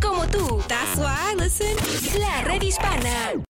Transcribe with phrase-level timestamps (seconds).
[0.00, 0.60] como tú.
[0.68, 1.18] That's why.
[2.18, 3.42] La red hispana.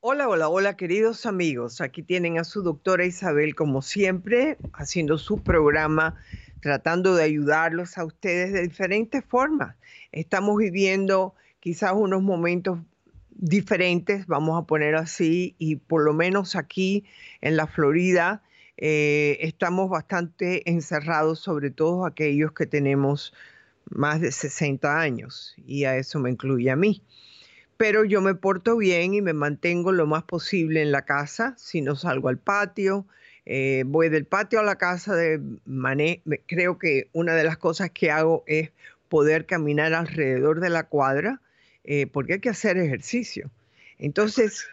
[0.00, 1.80] Hola, hola, hola queridos amigos.
[1.80, 6.16] Aquí tienen a su doctora Isabel como siempre, haciendo su programa,
[6.60, 9.76] tratando de ayudarlos a ustedes de diferentes formas.
[10.10, 12.80] Estamos viviendo quizás unos momentos
[13.38, 17.04] diferentes, vamos a poner así, y por lo menos aquí
[17.40, 18.42] en la Florida
[18.76, 23.32] eh, estamos bastante encerrados, sobre todo aquellos que tenemos
[23.90, 27.02] más de 60 años, y a eso me incluye a mí.
[27.76, 31.80] Pero yo me porto bien y me mantengo lo más posible en la casa, si
[31.80, 33.06] no salgo al patio,
[33.46, 36.22] eh, voy del patio a la casa de mané.
[36.46, 38.72] Creo que una de las cosas que hago es
[39.08, 41.40] poder caminar alrededor de la cuadra
[41.90, 43.50] eh, porque hay que hacer ejercicio.
[43.98, 44.66] Entonces,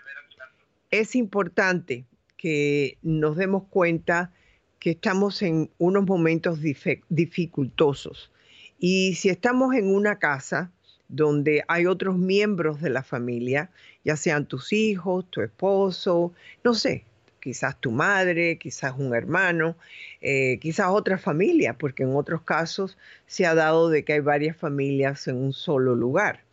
[0.91, 2.03] es importante
[2.35, 4.33] que nos demos cuenta
[4.79, 6.59] que estamos en unos momentos
[7.07, 8.33] dificultosos.
[8.79, 10.73] Y si estamos en una casa
[11.07, 13.69] donde hay otros miembros de la familia,
[14.03, 16.33] ya sean tus hijos, tu esposo,
[16.65, 17.05] no sé,
[17.39, 19.77] quizás tu madre, quizás un hermano,
[20.19, 24.57] eh, quizás otra familia, porque en otros casos se ha dado de que hay varias
[24.57, 26.44] familias en un solo lugar.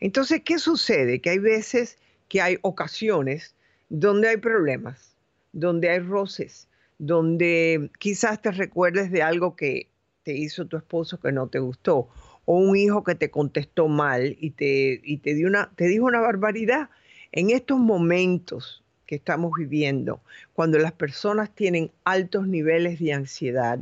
[0.00, 1.20] Entonces, ¿qué sucede?
[1.20, 3.54] Que hay veces que hay ocasiones
[3.88, 5.16] donde hay problemas,
[5.52, 6.68] donde hay roces,
[6.98, 9.88] donde quizás te recuerdes de algo que
[10.22, 12.08] te hizo tu esposo que no te gustó,
[12.46, 16.20] o un hijo que te contestó mal y te, te, dio una, te dijo una
[16.20, 16.90] barbaridad.
[17.32, 20.20] En estos momentos que estamos viviendo,
[20.52, 23.80] cuando las personas tienen altos niveles de ansiedad,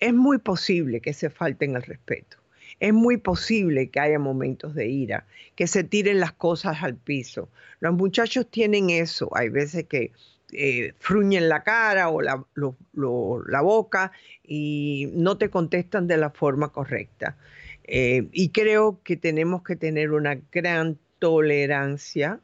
[0.00, 2.37] es muy posible que se falten el respeto
[2.80, 7.48] es muy posible que haya momentos de ira, que se tiren las cosas al piso.
[7.80, 10.12] Los muchachos tienen eso, hay veces que
[10.52, 14.12] eh, fruñen la cara o la, la, boca
[14.42, 17.36] y no te contestan de la forma correcta.
[17.84, 22.40] Eh, y creo que tenemos que tener una gran tolerancia,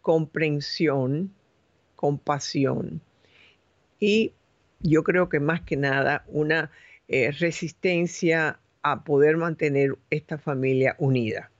[0.00, 1.32] comprensión,
[1.96, 3.02] compasión
[4.00, 4.32] y
[4.80, 6.70] yo creo que más que nada una
[7.06, 11.50] eh, resistencia a poder mantener esta familia unida.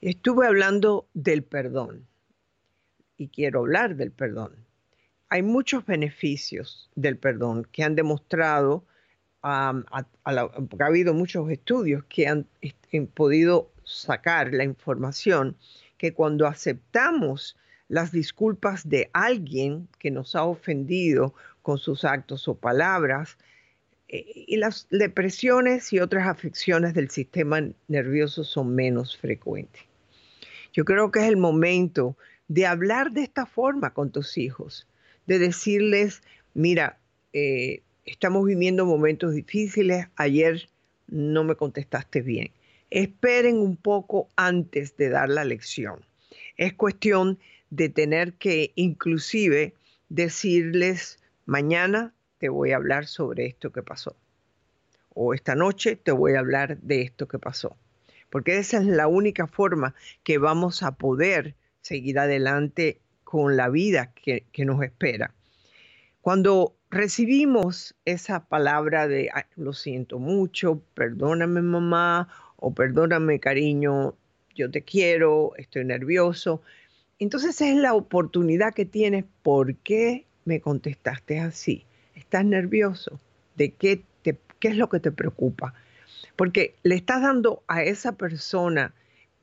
[0.00, 2.06] Estuve hablando del perdón
[3.16, 4.54] y quiero hablar del perdón.
[5.28, 8.84] Hay muchos beneficios del perdón que han demostrado,
[9.42, 9.82] ha
[10.80, 12.46] habido muchos estudios que han
[13.14, 15.56] podido sacar la información
[15.98, 17.56] que cuando aceptamos
[17.88, 23.36] las disculpas de alguien que nos ha ofendido con sus actos o palabras,
[24.12, 29.82] y las depresiones y otras afecciones del sistema nervioso son menos frecuentes.
[30.72, 32.16] Yo creo que es el momento
[32.48, 34.88] de hablar de esta forma con tus hijos,
[35.26, 36.22] de decirles,
[36.54, 36.98] mira,
[37.32, 40.68] eh, estamos viviendo momentos difíciles, ayer
[41.06, 42.50] no me contestaste bien.
[42.90, 46.04] Esperen un poco antes de dar la lección.
[46.56, 47.38] Es cuestión
[47.70, 49.74] de tener que inclusive
[50.08, 54.16] decirles, mañana te voy a hablar sobre esto que pasó.
[55.10, 57.76] O esta noche te voy a hablar de esto que pasó.
[58.30, 59.94] Porque esa es la única forma
[60.24, 65.34] que vamos a poder seguir adelante con la vida que, nos espera.
[66.22, 74.14] Cuando recibimos esa palabra de lo siento mucho, perdóname mamá o perdóname cariño,
[74.54, 76.62] yo te quiero, estoy nervioso,
[77.18, 81.86] entonces es la oportunidad que tienes, ¿por qué me contestaste así?
[82.20, 83.20] Estás nervioso,
[83.56, 85.74] de qué, qué es lo que te preocupa.
[86.36, 88.94] Porque le estás dando a esa persona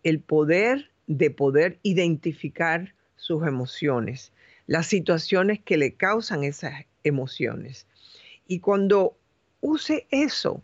[0.04, 4.32] el poder de poder identificar sus emociones,
[4.68, 7.88] las situaciones que le causan esas emociones.
[8.48, 9.18] Y cuando
[9.62, 10.62] use eso,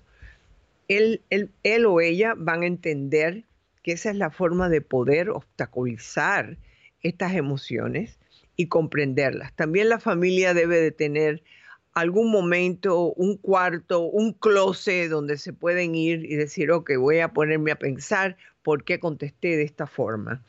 [0.87, 3.43] él, él, o ella van a entender
[3.81, 6.57] que esa es la forma de poder obstaculizar
[7.01, 8.17] estas emociones
[8.55, 9.53] y comprenderlas.
[9.53, 11.43] También la familia debe de tener
[11.93, 17.33] algún momento, un cuarto, un closet donde se pueden ir y decir, ok, voy a
[17.33, 20.43] ponerme a pensar por qué contesté de esta forma.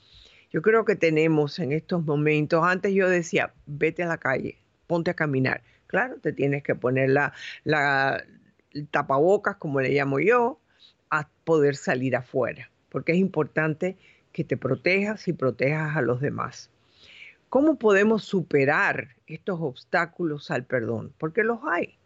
[0.50, 5.10] Yo creo que tenemos en estos momentos, antes yo decía, vete a la calle, ponte
[5.10, 5.62] a caminar.
[5.86, 7.32] Claro, te tienes que poner la,
[7.64, 8.24] la
[8.90, 10.60] tapabocas, como le llamo yo,
[11.10, 13.96] a poder salir afuera, porque es importante
[14.32, 16.70] que te protejas y protejas a los demás.
[17.54, 21.14] ¿Cómo podemos superar estos obstáculos al perdón?
[21.18, 21.96] Porque los hay.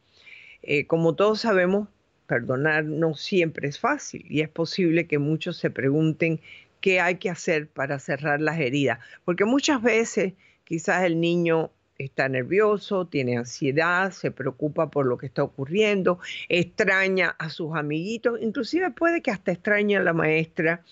[0.60, 1.88] Eh, como todos sabemos,
[2.26, 6.42] perdonar no siempre es fácil y es posible que muchos se pregunten
[6.82, 10.34] qué hay que hacer para cerrar las heridas, porque muchas veces
[10.64, 16.18] quizás el niño está nervioso, tiene ansiedad, se preocupa por lo que está ocurriendo,
[16.50, 20.84] extraña a sus amiguitos, inclusive puede que hasta extrañe a la maestra.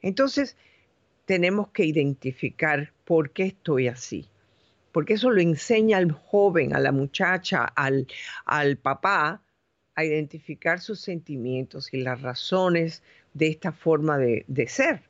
[0.00, 0.56] Entonces,
[1.26, 4.30] tenemos que identificar por qué estoy así,
[4.92, 8.06] porque eso lo enseña al joven, a la muchacha, al,
[8.46, 9.42] al papá,
[9.94, 13.02] a identificar sus sentimientos y las razones
[13.34, 15.02] de esta forma de, de ser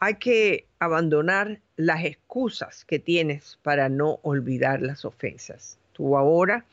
[0.00, 5.78] hay que abandonar las excusas que tienes para no olvidar las ofensas.
[5.92, 6.64] Tú ahora,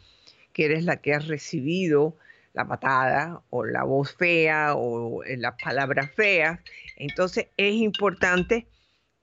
[0.54, 2.16] que eres la que has recibido
[2.58, 6.60] la patada o la voz fea o eh, las palabras feas,
[6.96, 8.66] entonces es importante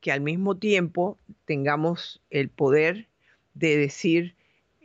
[0.00, 3.08] que al mismo tiempo tengamos el poder
[3.54, 4.36] de decir,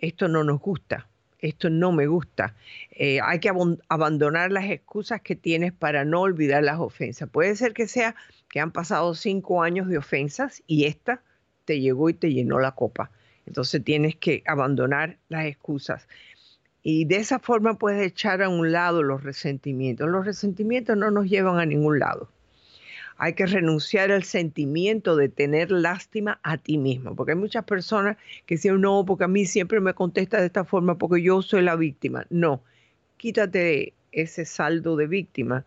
[0.01, 1.07] esto no nos gusta,
[1.37, 2.55] esto no me gusta.
[2.89, 3.51] Eh, hay que
[3.87, 7.29] abandonar las excusas que tienes para no olvidar las ofensas.
[7.29, 8.15] Puede ser que sea
[8.49, 11.21] que han pasado cinco años de ofensas y esta
[11.65, 13.11] te llegó y te llenó la copa.
[13.45, 16.07] Entonces tienes que abandonar las excusas.
[16.91, 20.09] Y de esa forma puedes echar a un lado los resentimientos.
[20.09, 22.31] Los resentimientos no nos llevan a ningún lado.
[23.17, 28.17] Hay que renunciar al sentimiento de tener lástima a ti mismo, porque hay muchas personas
[28.47, 31.61] que dicen, no, porque a mí siempre me contesta de esta forma, porque yo soy
[31.61, 32.25] la víctima.
[32.31, 32.63] No,
[33.17, 35.65] quítate ese saldo de víctima,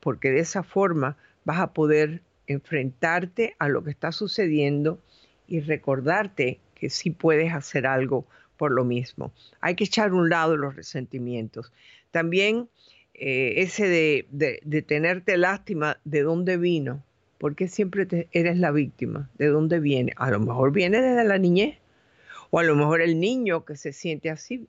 [0.00, 4.98] porque de esa forma vas a poder enfrentarte a lo que está sucediendo
[5.46, 8.24] y recordarte que sí puedes hacer algo
[8.72, 9.32] lo mismo.
[9.60, 11.72] Hay que echar a un lado los resentimientos.
[12.10, 12.68] También
[13.14, 17.02] eh, ese de, tenerte lástima, ¿de dónde vino?
[17.38, 19.28] porque siempre eres la víctima?
[19.36, 20.14] ¿De dónde viene?
[20.16, 21.76] A lo mejor viene desde la niñez.
[22.48, 24.66] O a lo mejor el niño que se siente así,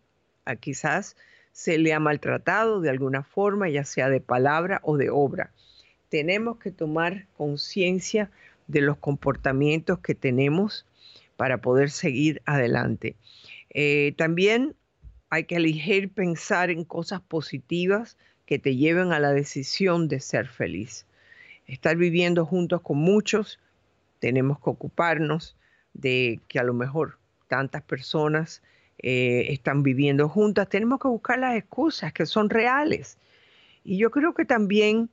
[0.59, 1.15] quizás
[1.53, 5.51] se le ha maltratado de alguna forma, ya sea de palabra o de obra
[6.15, 8.31] tenemos que tomar conciencia
[8.67, 10.85] de los comportamientos que tenemos
[11.35, 13.15] para poder seguir adelante.
[13.77, 14.73] Eh, también
[15.29, 20.47] hay que elegir pensar en cosas positivas que te lleven a la decisión de ser
[20.47, 21.05] feliz.
[21.67, 23.59] Estar viviendo juntos con muchos,
[24.19, 25.57] tenemos que ocuparnos
[25.93, 27.17] de que a lo mejor
[27.49, 28.61] tantas personas
[28.99, 33.17] eh, están viviendo juntas, tenemos que buscar las excusas que son reales.
[33.83, 35.09] Y yo creo que también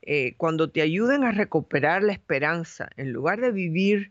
[0.00, 4.10] eh, cuando te ayuden a recuperar la esperanza, en lugar de vivir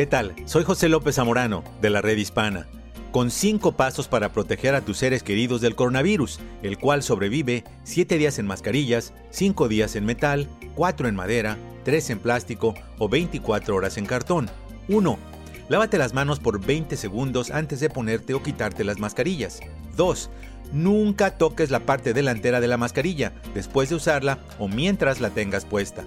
[0.00, 0.34] ¿Qué tal?
[0.46, 2.66] Soy José López Zamorano, de la Red Hispana,
[3.12, 8.16] con cinco pasos para proteger a tus seres queridos del coronavirus, el cual sobrevive 7
[8.16, 13.76] días en mascarillas, 5 días en metal, 4 en madera, 3 en plástico o 24
[13.76, 14.48] horas en cartón.
[14.88, 15.18] 1.
[15.68, 19.60] Lávate las manos por 20 segundos antes de ponerte o quitarte las mascarillas.
[19.98, 20.30] 2.
[20.72, 25.66] Nunca toques la parte delantera de la mascarilla después de usarla o mientras la tengas
[25.66, 26.06] puesta.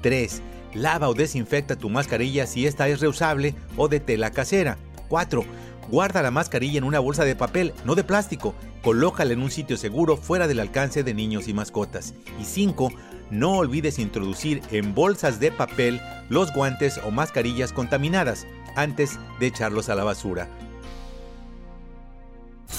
[0.00, 0.40] 3.
[0.74, 4.76] Lava o desinfecta tu mascarilla si esta es reusable o de tela casera.
[5.08, 5.44] 4.
[5.88, 8.54] Guarda la mascarilla en una bolsa de papel, no de plástico.
[8.82, 12.14] Colócala en un sitio seguro fuera del alcance de niños y mascotas.
[12.40, 12.90] Y 5.
[13.30, 19.88] No olvides introducir en bolsas de papel los guantes o mascarillas contaminadas antes de echarlos
[19.88, 20.48] a la basura.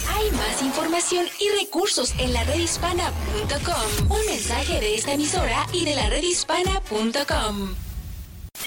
[0.10, 4.12] Hay más información y recursos en la redhispana.com.
[4.12, 7.76] Un mensaje de esta emisora y de la redhispana.com.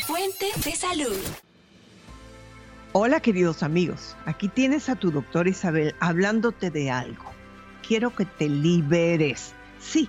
[0.06, 1.16] Fuente de salud.
[2.92, 7.24] Hola queridos amigos, aquí tienes a tu doctora Isabel hablándote de algo.
[7.86, 9.52] Quiero que te liberes.
[9.80, 10.08] Sí,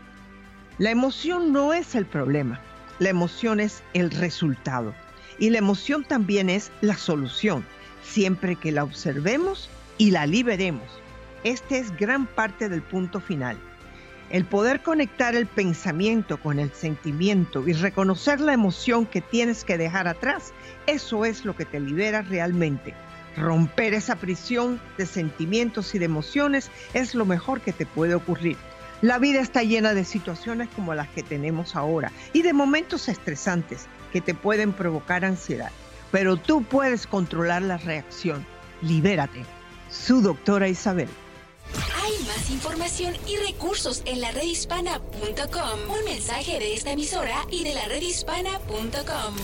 [0.77, 2.61] la emoción no es el problema,
[2.99, 4.95] la emoción es el resultado.
[5.37, 7.65] Y la emoción también es la solución,
[8.03, 10.98] siempre que la observemos y la liberemos.
[11.43, 13.57] Este es gran parte del punto final.
[14.29, 19.77] El poder conectar el pensamiento con el sentimiento y reconocer la emoción que tienes que
[19.77, 20.53] dejar atrás,
[20.85, 22.93] eso es lo que te libera realmente.
[23.37, 28.57] Romper esa prisión de sentimientos y de emociones es lo mejor que te puede ocurrir.
[29.01, 33.87] La vida está llena de situaciones como las que tenemos ahora y de momentos estresantes
[34.11, 35.71] que te pueden provocar ansiedad.
[36.11, 38.45] Pero tú puedes controlar la reacción.
[38.81, 39.45] Libérate.
[39.89, 41.09] Su doctora Isabel.
[42.03, 45.79] Hay más información y recursos en la redhispana.com.
[45.89, 49.35] Un mensaje de esta emisora y de la redhispana.com.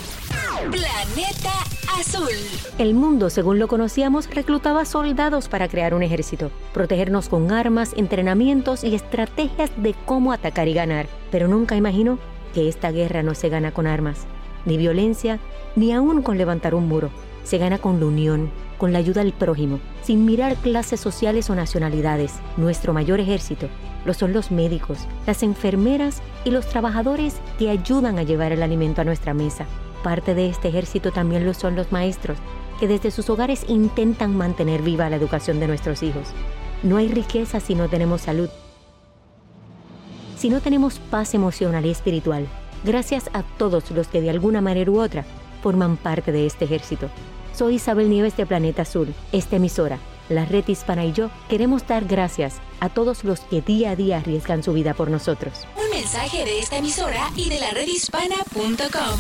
[0.72, 1.54] Planeta
[2.00, 2.30] Azul.
[2.78, 8.84] El mundo, según lo conocíamos, reclutaba soldados para crear un ejército, protegernos con armas, entrenamientos
[8.84, 11.08] y estrategias de cómo atacar y ganar.
[11.32, 12.20] Pero nunca imaginó
[12.54, 14.26] que esta guerra no se gana con armas,
[14.66, 15.40] ni violencia,
[15.76, 17.12] ni aún con levantar un muro.
[17.44, 21.56] Se gana con la unión, con la ayuda del prójimo, sin mirar clases sociales o
[21.56, 22.34] nacionalidades.
[22.58, 23.68] Nuestro mayor ejército
[24.06, 29.02] lo son los médicos, las enfermeras y los trabajadores que ayudan a llevar el alimento
[29.02, 29.66] a nuestra mesa.
[30.04, 32.38] Parte de este ejército también lo son los maestros,
[32.80, 36.28] que desde sus hogares intentan mantener viva la educación de nuestros hijos.
[36.84, 38.50] No hay riqueza si no tenemos salud,
[40.46, 42.46] si no tenemos paz emocional y espiritual,
[42.84, 45.26] gracias a todos los que de alguna manera u otra
[45.64, 47.10] forman parte de este ejército.
[47.56, 49.14] Soy Isabel Nieves de Planeta Azul.
[49.32, 53.92] Esta emisora, la red hispana y yo queremos dar gracias a todos los que día
[53.92, 55.66] a día arriesgan su vida por nosotros.
[55.82, 59.20] Un mensaje de esta emisora y de la redhispana.com.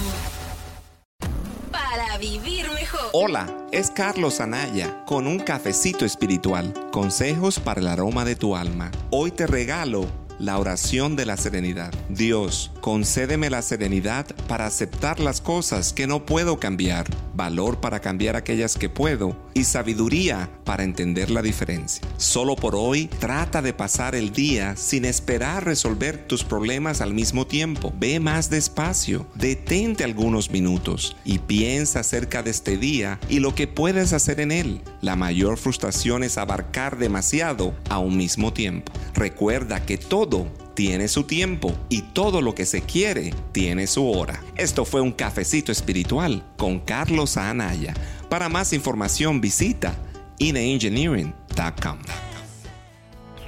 [1.72, 3.10] Para vivir mejor.
[3.14, 6.74] Hola, es Carlos Anaya con un cafecito espiritual.
[6.92, 8.92] Consejos para el aroma de tu alma.
[9.12, 11.94] Hoy te regalo la oración de la serenidad.
[12.10, 18.36] Dios, concédeme la serenidad para aceptar las cosas que no puedo cambiar, valor para cambiar
[18.36, 22.06] aquellas que puedo y sabiduría para entender la diferencia.
[22.18, 27.48] Solo por hoy trata de pasar el día sin esperar resolver tus problemas al mismo
[27.48, 27.94] tiempo.
[27.98, 33.68] Ve más despacio, detente algunos minutos y piensa acerca de este día y lo que
[33.68, 34.82] puedes hacer en él.
[35.02, 38.92] La mayor frustración es abarcar demasiado a un mismo tiempo.
[39.14, 44.44] Recuerda que todo tiene su tiempo y todo lo que se quiere tiene su hora.
[44.56, 47.94] Esto fue un cafecito espiritual con Carlos Anaya.
[48.28, 49.96] Para más información visita
[50.40, 52.00] ineengineering.com.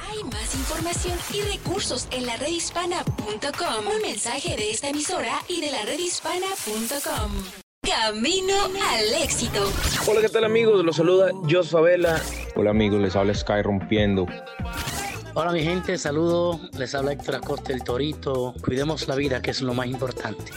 [0.08, 3.88] Hay más información y recursos en la redhispana.com.
[3.96, 7.32] Un mensaje de esta emisora y de la redhispana.com.
[7.82, 8.54] Camino
[8.92, 9.72] al éxito.
[10.08, 10.86] Hola, ¿qué tal amigos?
[10.86, 12.22] Los saluda Jos Favela.
[12.56, 14.28] Hola amigos, les habla Sky Rompiendo.
[15.40, 18.56] Hola mi gente, saludo, les habla Héctor Acosta el Torito.
[18.66, 20.52] Cuidemos la vida, que es lo más importante.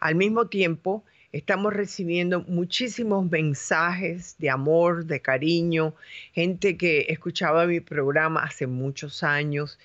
[0.00, 1.02] Al mismo tiempo,
[1.32, 5.94] estamos recibiendo muchísimos mensajes de amor, de cariño,
[6.32, 9.78] gente que escuchaba mi programa hace muchos años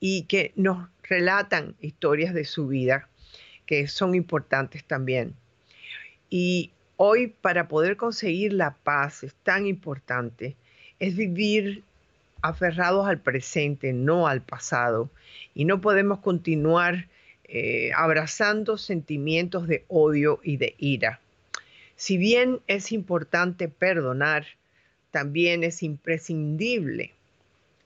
[0.00, 3.08] y que nos relatan historias de su vida
[3.66, 5.34] que son importantes también.
[6.30, 10.56] Y hoy para poder conseguir la paz es tan importante,
[10.98, 11.82] es vivir
[12.42, 15.10] aferrados al presente, no al pasado.
[15.54, 17.08] Y no podemos continuar
[17.48, 21.20] eh, abrazando sentimientos de odio y de ira.
[21.96, 24.46] Si bien es importante perdonar,
[25.10, 27.12] también es imprescindible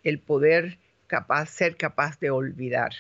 [0.03, 2.93] el poder capaz, ser capaz de olvidar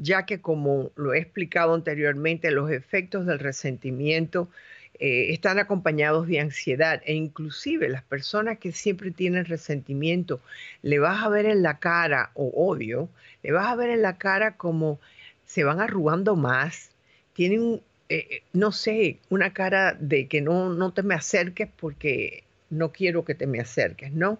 [0.00, 4.48] ya que como lo he explicado anteriormente, los efectos del resentimiento
[4.98, 10.40] eh, están acompañados de ansiedad e inclusive las personas que siempre tienen resentimiento,
[10.82, 13.10] le vas a ver en la cara o odio,
[13.42, 14.98] le vas a ver en la cara como
[15.50, 16.90] se van arrugando más,
[17.32, 22.44] tienen, eh, eh, no sé, una cara de que no, no te me acerques porque
[22.70, 24.38] no quiero que te me acerques, ¿no?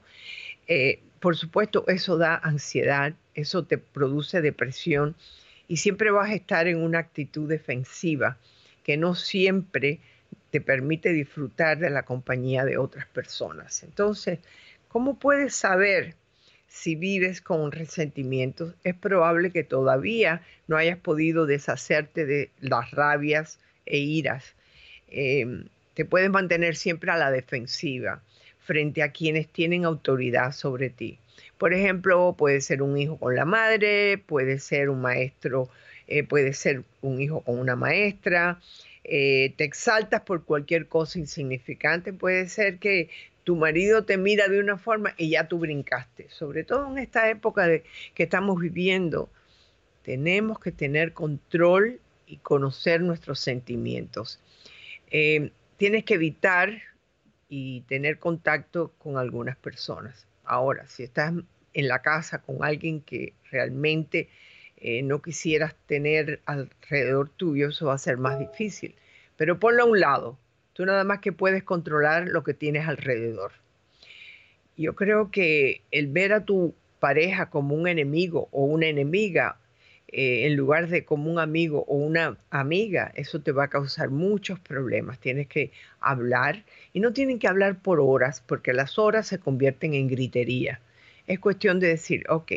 [1.19, 5.17] por supuesto, eso da ansiedad, eso te produce depresión
[5.67, 8.38] y siempre vas a estar en una actitud defensiva
[8.85, 9.99] que no siempre
[10.52, 13.83] te permite disfrutar de la compañía de otras personas.
[13.83, 14.38] Entonces,
[14.87, 16.14] ¿cómo puedes saber
[16.70, 18.74] si vives con resentimientos?
[18.84, 24.54] Es probable que todavía no hayas podido deshacerte de las rabias e iras.
[25.09, 28.22] Em, te puedes mantener siempre a la defensiva
[28.61, 31.18] frente a quienes tienen autoridad sobre ti.
[31.59, 35.68] Por ejemplo, puede ser un hijo con la madre, puede ser un maestro,
[36.06, 38.61] eh, puede ser un hijo con una maestra.
[39.04, 42.12] Eh, te exaltas por cualquier cosa insignificante.
[42.12, 43.11] Puede ser que
[43.44, 46.29] tu marido te mira de una forma y ya tú brincaste.
[46.31, 49.31] Sobre todo en esta época de, que estamos viviendo,
[50.03, 54.40] tenemos que tener control y conocer nuestros sentimientos.
[55.11, 56.83] Eh, tienes que evitar
[57.48, 60.26] y tener contacto con algunas personas.
[60.44, 61.35] Ahora, si estás
[61.74, 64.29] en la casa con alguien que realmente
[64.76, 68.94] eh, no quisieras tener alrededor tuyo, eso va a ser más difícil.
[69.37, 70.38] Pero ponlo a un lado.
[70.81, 73.53] Tú nada más que puedes controlar lo que tienes alrededor.
[74.79, 79.59] Yo creo que el ver a tu pareja como un enemigo o una enemiga
[80.09, 84.09] eh, en lugar de como un amigo o una amiga, eso te va a causar
[84.09, 85.19] muchos problemas.
[85.19, 86.64] Tienes que hablar
[86.95, 90.81] y no tienen que hablar por horas porque las horas se convierten en gritería.
[91.27, 92.53] Es cuestión de decir, ok,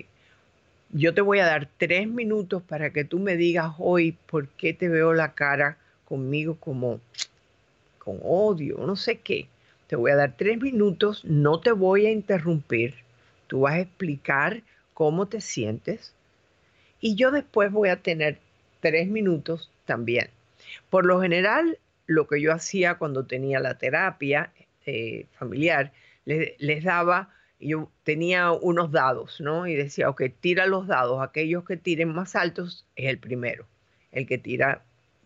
[0.92, 4.74] yo te voy a dar tres minutos para que tú me digas hoy por qué
[4.74, 7.02] te veo la cara conmigo como
[8.04, 9.48] con odio, no sé qué.
[9.88, 12.96] Te voy a dar tres minutos, no te voy a interrumpir.
[13.48, 14.63] Tú vas a explicar
[14.94, 16.13] cómo te sientes
[17.00, 18.39] y yo después voy a tener
[18.80, 20.30] tres minutos también.
[20.89, 24.52] Por lo general, lo que yo hacía cuando tenía la terapia
[24.86, 25.92] eh, familiar,
[26.26, 29.68] les, daba, yo tenía unos dados, ¿no?
[29.68, 33.66] Y decía, ok, tira los dados, aquellos que tiren más altos es el primero,
[34.12, 34.84] el que tira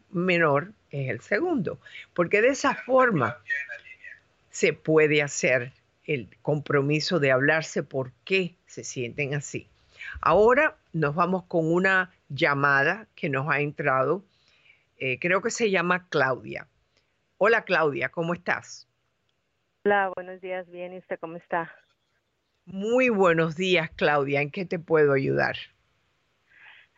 [0.09, 1.79] menor es el segundo,
[2.13, 3.37] porque de esa forma
[4.49, 5.73] se puede hacer
[6.05, 9.67] el compromiso de hablarse por qué se sienten así.
[10.21, 14.23] Ahora nos vamos con una llamada que nos ha entrado.
[14.99, 16.67] Eh, creo que se llama Claudia.
[17.37, 18.87] Hola Claudia, ¿cómo estás?
[19.85, 21.73] Hola, buenos días, bien, ¿y usted cómo está?
[22.65, 24.41] Muy buenos días, Claudia.
[24.41, 25.55] ¿En qué te puedo ayudar?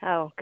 [0.01, 0.41] Ah, ok.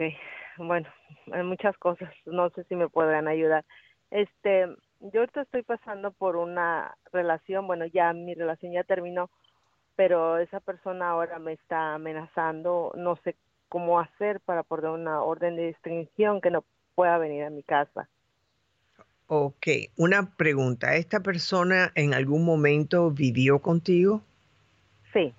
[0.58, 0.88] Bueno,
[1.32, 2.12] hay muchas cosas.
[2.26, 3.64] No sé si me podrán ayudar.
[4.10, 4.66] Este,
[5.00, 9.30] yo ahorita estoy pasando por una relación, bueno, ya mi relación ya terminó,
[9.96, 13.36] pero esa persona ahora me está amenazando, no sé
[13.68, 18.08] cómo hacer para poner una orden de distinción que no pueda venir a mi casa.
[19.26, 19.66] Ok,
[19.96, 20.96] una pregunta.
[20.96, 24.22] ¿Esta persona en algún momento vivió contigo?
[25.12, 25.34] Sí.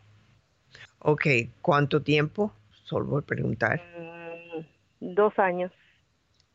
[0.99, 1.25] Ok,
[1.61, 2.53] ¿cuánto tiempo?
[2.83, 3.81] Solo por preguntar.
[3.97, 4.08] Mm,
[4.99, 5.71] dos años.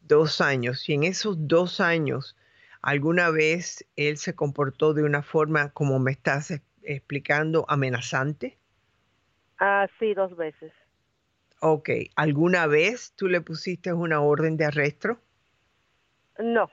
[0.00, 0.88] Dos años.
[0.88, 2.36] Y en esos dos años,
[2.82, 6.52] ¿alguna vez él se comportó de una forma como me estás
[6.82, 8.58] explicando amenazante?
[9.58, 10.72] Ah, sí, dos veces.
[11.60, 15.18] Ok, ¿alguna vez tú le pusiste una orden de arresto?
[16.38, 16.70] No.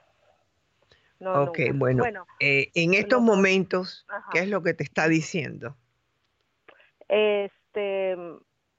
[1.20, 2.04] no ok, bueno,
[2.40, 5.78] eh, en estos momentos, ¿qué es lo que te está diciendo?
[7.08, 8.18] Este,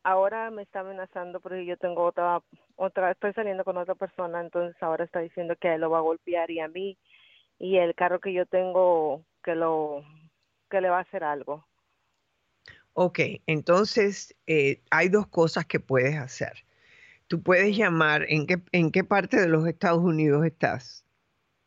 [0.05, 2.43] ahora me está amenazando porque yo tengo otra,
[2.77, 6.03] otra, estoy saliendo con otra persona, entonces ahora está diciendo que él lo va a
[6.03, 6.99] golpear y a mí,
[7.59, 10.05] y el carro que yo tengo que lo,
[10.71, 11.67] que le va a hacer algo.
[12.95, 16.65] Ok, entonces eh, hay dos cosas que puedes hacer.
[17.27, 21.07] Tú puedes llamar, ¿en qué, ¿en qué parte de los Estados Unidos estás?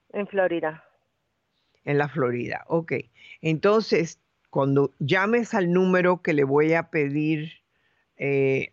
[0.10, 0.84] En Florida.
[1.84, 2.94] En la Florida, ok.
[3.42, 4.20] Entonces,
[4.52, 7.65] cuando llames al número que le voy a pedir,
[8.18, 8.70] eh,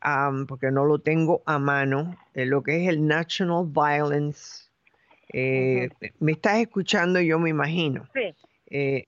[0.49, 4.71] porque no lo tengo a mano, eh, lo que es el National Violence,
[5.33, 5.89] eh,
[6.21, 8.09] me estás escuchando yo me imagino.
[8.15, 9.07] Sí.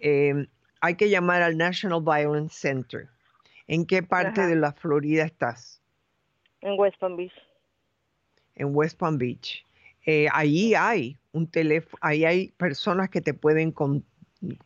[0.00, 0.46] Em,
[0.80, 3.08] hay que llamar al National Violence Center.
[3.66, 5.80] ¿En qué parte de la Florida estás?
[6.60, 7.32] En West Palm Beach.
[8.54, 9.64] En West Palm Beach.
[10.04, 14.04] Eh, ahí hay un teléfono, ahí hay personas que te pueden, con,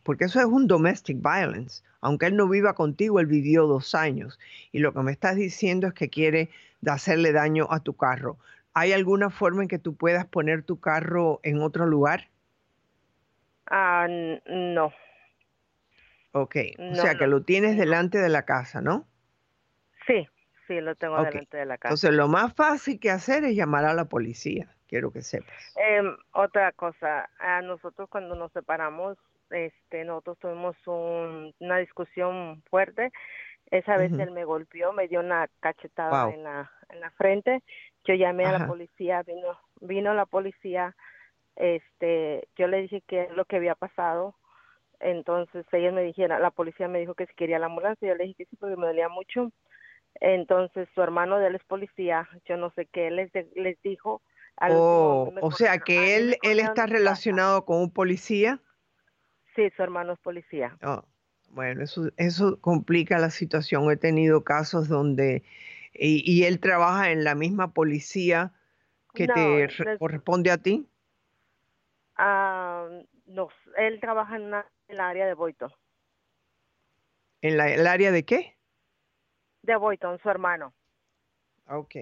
[0.03, 1.83] porque eso es un domestic violence.
[2.01, 4.39] Aunque él no viva contigo, él vivió dos años.
[4.71, 6.49] Y lo que me estás diciendo es que quiere
[6.85, 8.37] hacerle daño a tu carro.
[8.73, 12.29] ¿Hay alguna forma en que tú puedas poner tu carro en otro lugar?
[13.65, 14.93] Ah, no.
[16.31, 19.07] Ok, o sea que lo tienes delante de la casa, ¿no?
[20.05, 20.27] Sí,
[20.67, 21.93] sí, lo tengo delante de la casa.
[21.93, 25.75] Entonces, lo más fácil que hacer es llamar a la policía, quiero que sepas.
[25.75, 29.17] Em, otra cosa, a nosotros cuando nos separamos,
[29.51, 33.11] este, nosotros tuvimos una discusión fuerte.
[33.69, 37.63] Esa vez él me golpeó, me dio una cachetada en, la, en la frente.
[38.05, 40.95] Yo llamé a la policía, vino, vino la policía.
[41.57, 44.35] Este, yo le dije que lo que había pasado
[44.99, 48.25] entonces ellos me dijeron, la policía me dijo que si quería la ambulancia, yo le
[48.25, 49.51] dije que sí porque me dolía mucho.
[50.19, 54.21] Entonces su hermano de él es policía, yo no sé qué les, les dijo.
[54.59, 58.59] Oh, o sea que él, él está relacionado con un policía.
[59.57, 60.77] Sí, su hermano es policía.
[60.83, 61.03] Oh,
[61.49, 63.89] bueno, eso, eso complica la situación.
[63.89, 65.43] He tenido casos donde,
[65.93, 68.53] y, él trabaja en la misma policía
[69.15, 70.87] que te corresponde a ti.
[72.17, 72.87] Ah,
[73.25, 75.71] no, él trabaja en una en el área de Boyton.
[77.41, 78.57] ¿En la, el área de qué?
[79.63, 80.71] De Boyton, su hermano.
[81.67, 81.95] Ok.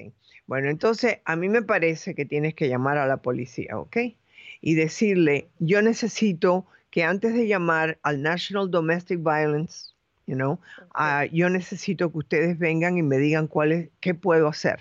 [0.45, 3.97] Bueno, entonces a mí me parece que tienes que llamar a la policía, ¿ok?
[4.59, 9.93] Y decirle, yo necesito que antes de llamar al National Domestic Violence,
[10.27, 10.61] you know,
[10.93, 14.79] ah, yo necesito que ustedes vengan y me digan cuál es, qué puedo hacer,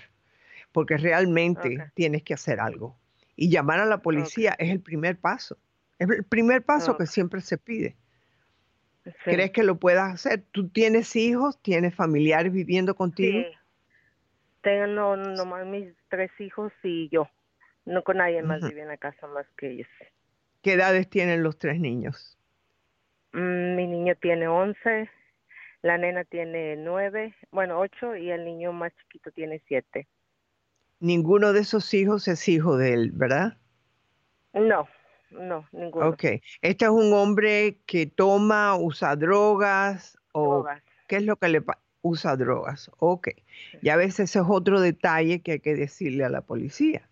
[0.71, 2.95] porque realmente tienes que hacer algo.
[3.35, 5.57] Y llamar a la policía es el primer paso.
[5.99, 7.97] Es el primer paso que siempre se pide.
[9.25, 10.41] ¿Crees que lo puedas hacer?
[10.53, 11.61] ¿Tú tienes hijos?
[11.61, 13.39] ¿Tienes familiares viviendo contigo?
[13.39, 13.57] Sí.
[14.61, 17.27] Tengo nomás mis tres hijos y yo.
[17.83, 19.87] No con nadie más vive en la casa más que ellos.
[20.65, 22.39] ¿Qué edades tienen los tres niños?
[23.33, 25.11] Mm, mi niño tiene 11,
[25.83, 30.07] la nena tiene 9, bueno, 8 y el niño más chiquito tiene 7.
[30.99, 33.59] Ninguno de esos hijos es hijo de él, ¿verdad?
[34.53, 34.87] No,
[35.29, 36.09] no, ninguno.
[36.09, 36.23] Ok.
[36.63, 40.65] ¿Este es un hombre que toma, usa drogas o
[41.07, 41.63] qué es lo que le
[42.01, 42.89] usa drogas?
[42.97, 43.27] Ok.
[43.83, 47.07] Y a veces es otro detalle que hay que decirle a la policía,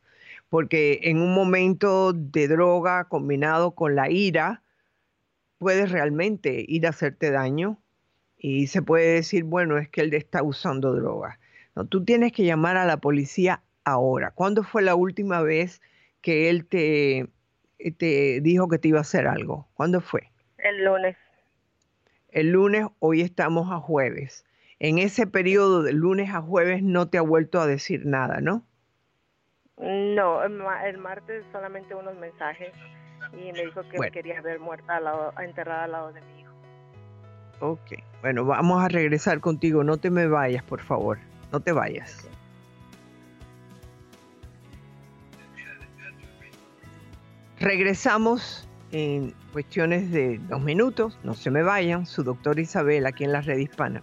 [0.54, 4.62] porque en un momento de droga combinado con la ira,
[5.58, 7.82] puedes realmente ir a hacerte daño
[8.38, 11.39] y se puede decir, bueno, es que él está usando drogas.
[11.76, 14.30] No, tú tienes que llamar a la policía ahora.
[14.30, 15.82] ¿Cuándo fue la última vez
[16.22, 17.32] que él te
[17.98, 19.68] te dijo que te iba a hacer algo?
[19.74, 20.32] ¿Cuándo fue?
[20.60, 21.18] El lunes.
[22.30, 24.46] El lunes, hoy estamos a jueves.
[24.78, 28.68] En ese periodo de lunes a jueves no te ha vuelto a decir nada, ¿no?
[29.78, 32.74] No, el, martes solamente unos mensajes
[33.34, 36.42] y me dijo que me quería ver muerta al lado, enterrada al lado de mi
[36.42, 36.54] hijo.
[37.60, 39.84] Ok, bueno, vamos a regresar contigo.
[39.84, 41.18] No te me vayas, por favor.
[41.52, 42.30] No te vayas.
[47.60, 51.18] Regresamos en cuestiones de dos minutos.
[51.24, 52.06] No se me vayan.
[52.06, 54.02] Su doctor Isabel aquí en la red hispana.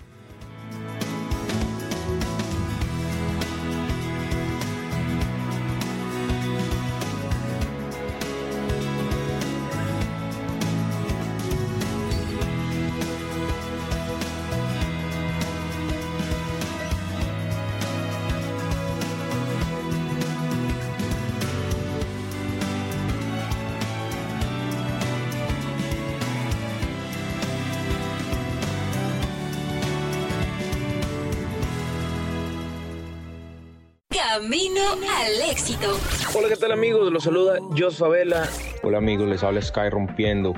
[37.11, 37.13] Amigos?
[37.13, 38.49] Los saluda Jos Favela.
[38.83, 40.55] Hola amigos, les habla Sky Rompiendo.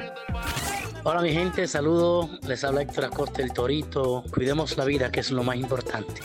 [1.05, 2.29] Hola mi gente, saludo.
[2.47, 4.23] Les habla Héctor Acosta el Torito.
[4.33, 6.21] Cuidemos la vida, que es lo más importante.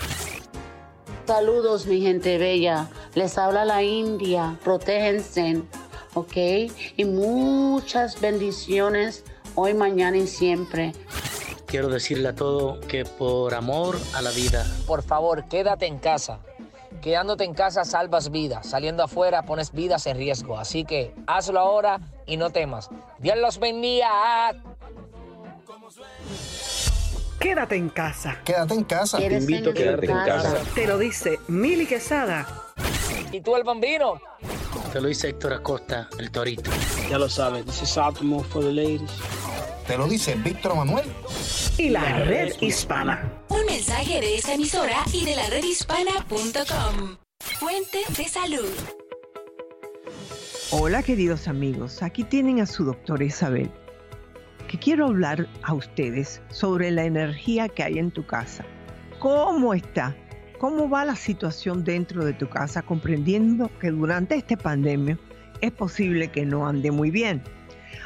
[1.25, 2.87] Saludos mi gente bella.
[3.15, 4.57] Les habla la India.
[4.63, 5.63] Protéjense,
[6.13, 6.37] ¿ok?
[6.95, 9.23] Y muchas bendiciones
[9.55, 10.93] hoy, mañana y siempre.
[11.65, 14.65] Quiero decirle a todo que por amor a la vida.
[14.85, 16.39] Por favor, quédate en casa.
[17.01, 18.67] Quedándote en casa salvas vidas.
[18.67, 20.57] Saliendo afuera pones vidas en riesgo.
[20.57, 22.89] Así que hazlo ahora y no temas.
[23.19, 24.53] Dios los bendiga.
[27.39, 28.39] Quédate en casa.
[28.43, 29.17] Quédate en casa.
[29.17, 30.57] Te invito a quedarte en casa.
[30.73, 32.47] Te lo dice Mili Quesada.
[33.31, 34.19] ¿Y tú el bambino?
[34.91, 36.71] Te lo dice Héctor Acosta, el Torito.
[37.09, 39.11] Ya lo sabes, this is Optimal for the ladies.
[39.85, 41.05] Te lo dice Víctor Manuel.
[41.77, 43.31] Y la red hispana.
[43.77, 47.17] Mensaje de esta emisora y de la redhispana.com.
[47.59, 48.73] Fuente de salud.
[50.71, 53.69] Hola queridos amigos, aquí tienen a su doctora Isabel,
[54.67, 58.65] que quiero hablar a ustedes sobre la energía que hay en tu casa.
[59.19, 60.15] ¿Cómo está?
[60.57, 65.19] ¿Cómo va la situación dentro de tu casa comprendiendo que durante esta pandemia
[65.61, 67.43] es posible que no ande muy bien?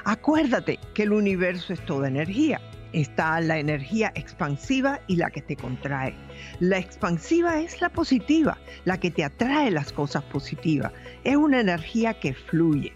[0.03, 2.59] Acuérdate que el universo es toda energía.
[2.93, 6.13] Está la energía expansiva y la que te contrae.
[6.59, 10.91] La expansiva es la positiva, la que te atrae las cosas positivas.
[11.23, 12.93] Es una energía que fluye.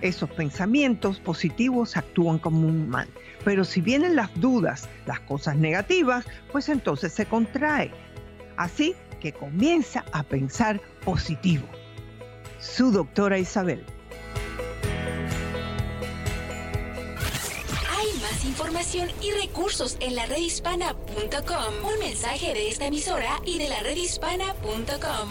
[0.00, 3.08] Esos pensamientos positivos actúan como un imán.
[3.44, 7.92] Pero si vienen las dudas, las cosas negativas, pues entonces se contrae.
[8.56, 11.66] Así que comienza a pensar positivo.
[12.58, 13.84] Su doctora Isabel.
[18.60, 21.74] Información y recursos en la redhispana.com.
[21.82, 25.30] Un mensaje de esta emisora y de la redhispana.com.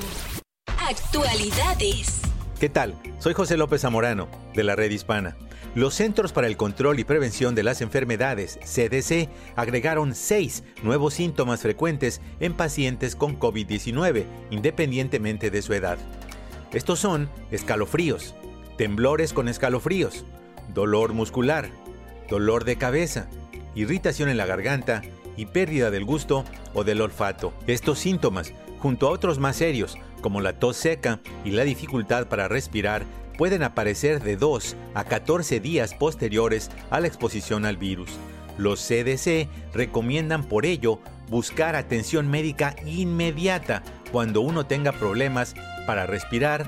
[0.89, 2.21] Actualidades.
[2.59, 2.95] ¿Qué tal?
[3.19, 5.37] Soy José López Zamorano, de la Red Hispana.
[5.75, 11.61] Los Centros para el Control y Prevención de las Enfermedades, CDC, agregaron seis nuevos síntomas
[11.61, 15.99] frecuentes en pacientes con COVID-19, independientemente de su edad.
[16.73, 18.33] Estos son escalofríos,
[18.75, 20.25] temblores con escalofríos,
[20.73, 21.69] dolor muscular,
[22.29, 23.27] dolor de cabeza,
[23.75, 25.01] irritación en la garganta
[25.35, 27.53] y pérdida del gusto o del olfato.
[27.67, 32.47] Estos síntomas, junto a otros más serios, como la tos seca y la dificultad para
[32.47, 33.05] respirar,
[33.37, 38.11] pueden aparecer de 2 a 14 días posteriores a la exposición al virus.
[38.57, 45.55] Los CDC recomiendan por ello buscar atención médica inmediata cuando uno tenga problemas
[45.87, 46.67] para respirar,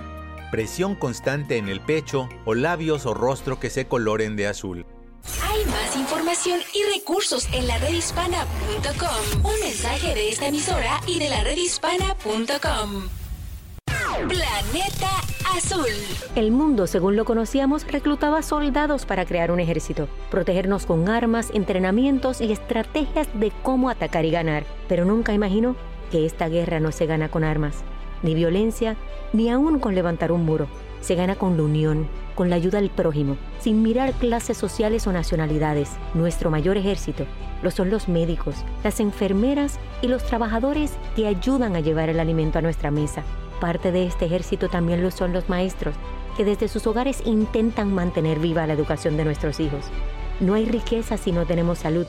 [0.50, 4.86] presión constante en el pecho o labios o rostro que se coloren de azul.
[5.98, 9.46] Información y recursos en la redhispana.com.
[9.46, 13.10] Un mensaje de esta emisora y de la redhispana.com.
[14.28, 15.10] Planeta
[15.56, 15.90] Azul.
[16.36, 22.40] El mundo, según lo conocíamos, reclutaba soldados para crear un ejército, protegernos con armas, entrenamientos
[22.40, 24.64] y estrategias de cómo atacar y ganar.
[24.88, 25.76] Pero nunca imaginó
[26.10, 27.84] que esta guerra no se gana con armas,
[28.24, 28.96] ni violencia,
[29.34, 30.68] ni aún con levantar un muro.
[31.02, 35.12] Se gana con la unión, con la ayuda del prójimo, sin mirar clases sociales o
[35.12, 35.92] nacionalidades.
[36.14, 37.26] Nuestro mayor ejército
[37.64, 42.60] lo son los médicos, las enfermeras y los trabajadores que ayudan a llevar el alimento
[42.60, 43.24] a nuestra mesa.
[43.60, 45.96] Parte de este ejército también lo son los maestros,
[46.38, 49.86] que desde sus hogares intentan mantener viva la educación de nuestros hijos.
[50.40, 52.08] No hay riqueza si no tenemos salud,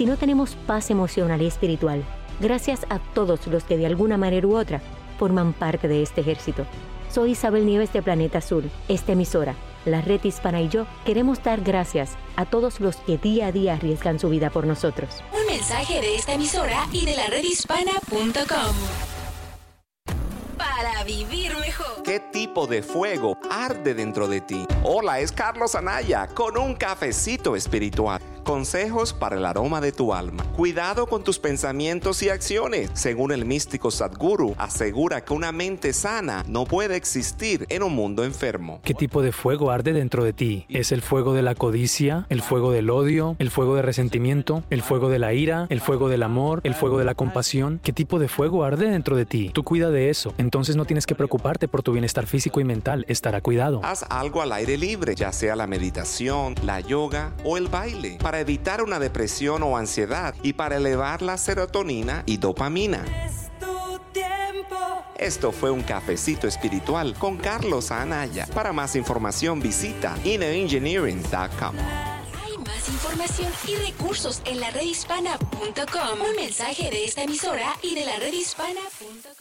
[0.00, 2.02] si no tenemos paz emocional y espiritual,
[2.40, 4.80] gracias a todos los que de alguna manera u otra
[5.18, 6.64] forman parte de este ejército.
[7.12, 8.70] Soy Isabel Nieves de Planeta Azul.
[8.88, 13.48] Esta emisora, la red hispana y yo queremos dar gracias a todos los que día
[13.48, 15.22] a día arriesgan su vida por nosotros.
[15.32, 19.19] Un mensaje de esta emisora y de la redhispana.com.
[20.60, 22.02] Para vivir mejor.
[22.04, 24.66] ¿Qué tipo de fuego arde dentro de ti?
[24.82, 28.20] Hola, es Carlos Anaya con un cafecito espiritual.
[28.44, 30.42] Consejos para el aroma de tu alma.
[30.56, 32.90] Cuidado con tus pensamientos y acciones.
[32.94, 38.24] Según el místico Sadhguru, asegura que una mente sana no puede existir en un mundo
[38.24, 38.80] enfermo.
[38.82, 40.66] ¿Qué tipo de fuego arde dentro de ti?
[40.68, 44.82] ¿Es el fuego de la codicia, el fuego del odio, el fuego de resentimiento, el
[44.82, 47.78] fuego de la ira, el fuego del amor, el fuego de la compasión?
[47.84, 49.50] ¿Qué tipo de fuego arde dentro de ti?
[49.52, 50.34] Tú cuida de eso.
[50.50, 53.04] Entonces no tienes que preocuparte por tu bienestar físico y mental.
[53.06, 53.80] Estará cuidado.
[53.84, 58.40] Haz algo al aire libre, ya sea la meditación, la yoga o el baile, para
[58.40, 63.04] evitar una depresión o ansiedad y para elevar la serotonina y dopamina.
[65.16, 68.48] Esto fue un cafecito espiritual con Carlos Anaya.
[68.52, 71.76] Para más información visita innerengineering.com.
[72.44, 76.20] Hay más información y recursos en la redhispana.com.
[76.28, 79.39] Un mensaje de esta emisora y de la redhispana.com.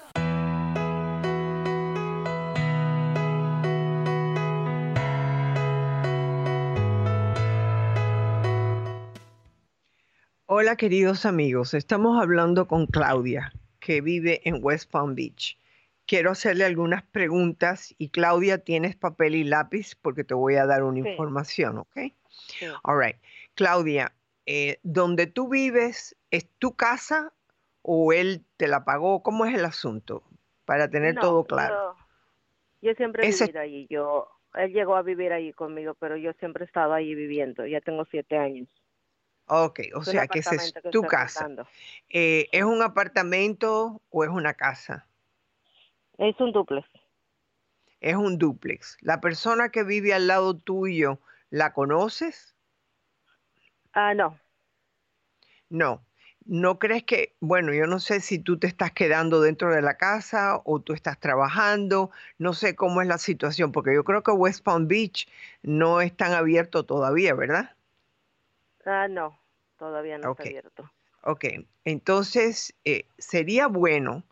[10.51, 11.75] hola queridos amigos.
[11.75, 15.59] Estamos hablando con Claudia, que vive en West Palm Beach.
[16.07, 20.81] Quiero hacerle algunas preguntas y Claudia, tienes papel y lápiz porque te voy a dar
[20.81, 21.09] una Sí.
[21.11, 21.97] información, ¿ok?
[22.29, 22.65] Sí.
[22.81, 23.17] All right.
[23.53, 24.11] Claudia,
[24.47, 27.31] eh, ¿donde tú vives es tu casa
[27.83, 29.21] o él te la pagó?
[29.21, 30.23] ¿Cómo es el asunto?
[30.65, 31.95] Para tener No, todo claro.
[32.81, 33.85] Yo, yo siempre he vivido allí.
[33.87, 37.67] Yo, él llegó a vivir allí conmigo, pero yo siempre he estado allí viviendo.
[37.67, 38.67] Ya tengo siete años.
[39.51, 41.49] Ok, o sea que ese es tu casa.
[42.09, 45.07] Eh, ¿Es un apartamento o es una casa?
[46.19, 46.87] Es un duplex.
[47.99, 48.97] Es un dúplex.
[49.01, 52.55] ¿La persona que vive al lado tuyo, la conoces?
[53.93, 54.39] Ah, no.
[55.69, 56.05] No.
[56.45, 59.97] ¿No crees que, bueno, yo no sé si tú te estás quedando dentro de la
[59.97, 64.31] casa o tú estás trabajando, no sé cómo es la situación, porque yo creo que
[64.31, 65.27] West Palm Beach
[65.63, 67.75] no es tan abierto todavía, ¿verdad?
[68.85, 69.38] Ah, no.
[69.79, 70.91] Todavía no está abierto.
[71.23, 71.45] Ok,
[71.85, 74.23] entonces eh, sería bueno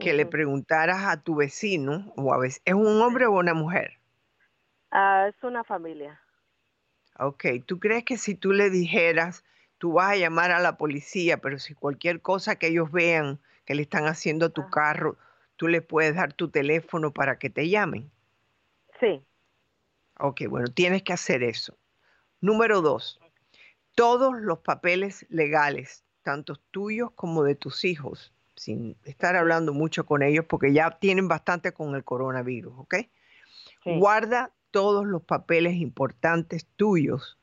[0.00, 3.98] que le preguntaras a tu vecino, o a veces, ¿es un hombre o una mujer?
[4.90, 6.20] Ah, es una familia.
[7.18, 9.44] Ok, ¿tú crees que si tú le dijeras,
[9.78, 13.74] tú vas a llamar a la policía, pero si cualquier cosa que ellos vean que
[13.74, 15.16] le están haciendo a tu carro,
[15.56, 18.10] tú le puedes dar tu teléfono para que te llamen?
[18.98, 19.22] Sí.
[20.18, 21.76] Ok, bueno, tienes que hacer eso.
[22.40, 23.21] Número dos,
[23.94, 30.22] todos los papeles legales, tanto tuyos como de tus hijos, sin estar hablando mucho con
[30.22, 32.94] ellos porque ya tienen bastante con el coronavirus, ¿ok?
[33.84, 37.38] Guarda todos los papeles importantes tuyos,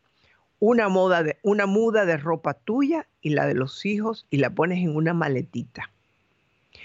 [0.60, 4.50] una, moda de, una muda de ropa tuya y la de los hijos y la
[4.50, 5.92] pones en una maletita.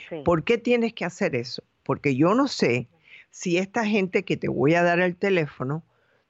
[0.09, 0.23] Sí.
[0.25, 1.63] ¿Por qué tienes que hacer eso?
[1.83, 2.89] Porque yo no sé
[3.31, 5.83] si esta gente que te voy a dar el teléfono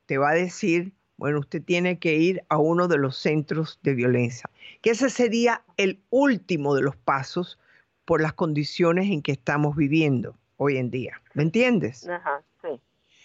[0.07, 3.95] te va a decir, bueno, usted tiene que ir a uno de los centros de
[3.95, 4.51] violencia,
[4.83, 7.59] que ese sería el último de los pasos
[8.05, 11.21] por las condiciones en que estamos viviendo hoy en día.
[11.35, 12.09] ¿Me entiendes?
[12.09, 12.81] Ajá, sí.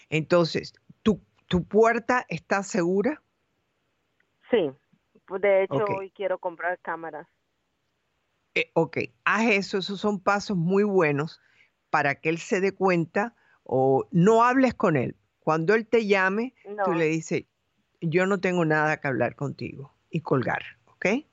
[0.10, 0.74] Entonces,
[1.04, 3.22] ¿tu, tu puerta está segura?
[4.50, 4.72] Sí.
[5.26, 7.28] Pues, De hecho, hoy quiero comprar cámaras.
[8.56, 11.40] Eh, ok, haz eso, esos son pasos muy buenos
[11.90, 15.16] para que él se dé cuenta o no hables con él.
[15.40, 17.46] Cuando él te llame, tú le dices,
[18.02, 21.26] yo no tengo nada que hablar contigo y colgar, ¿ok?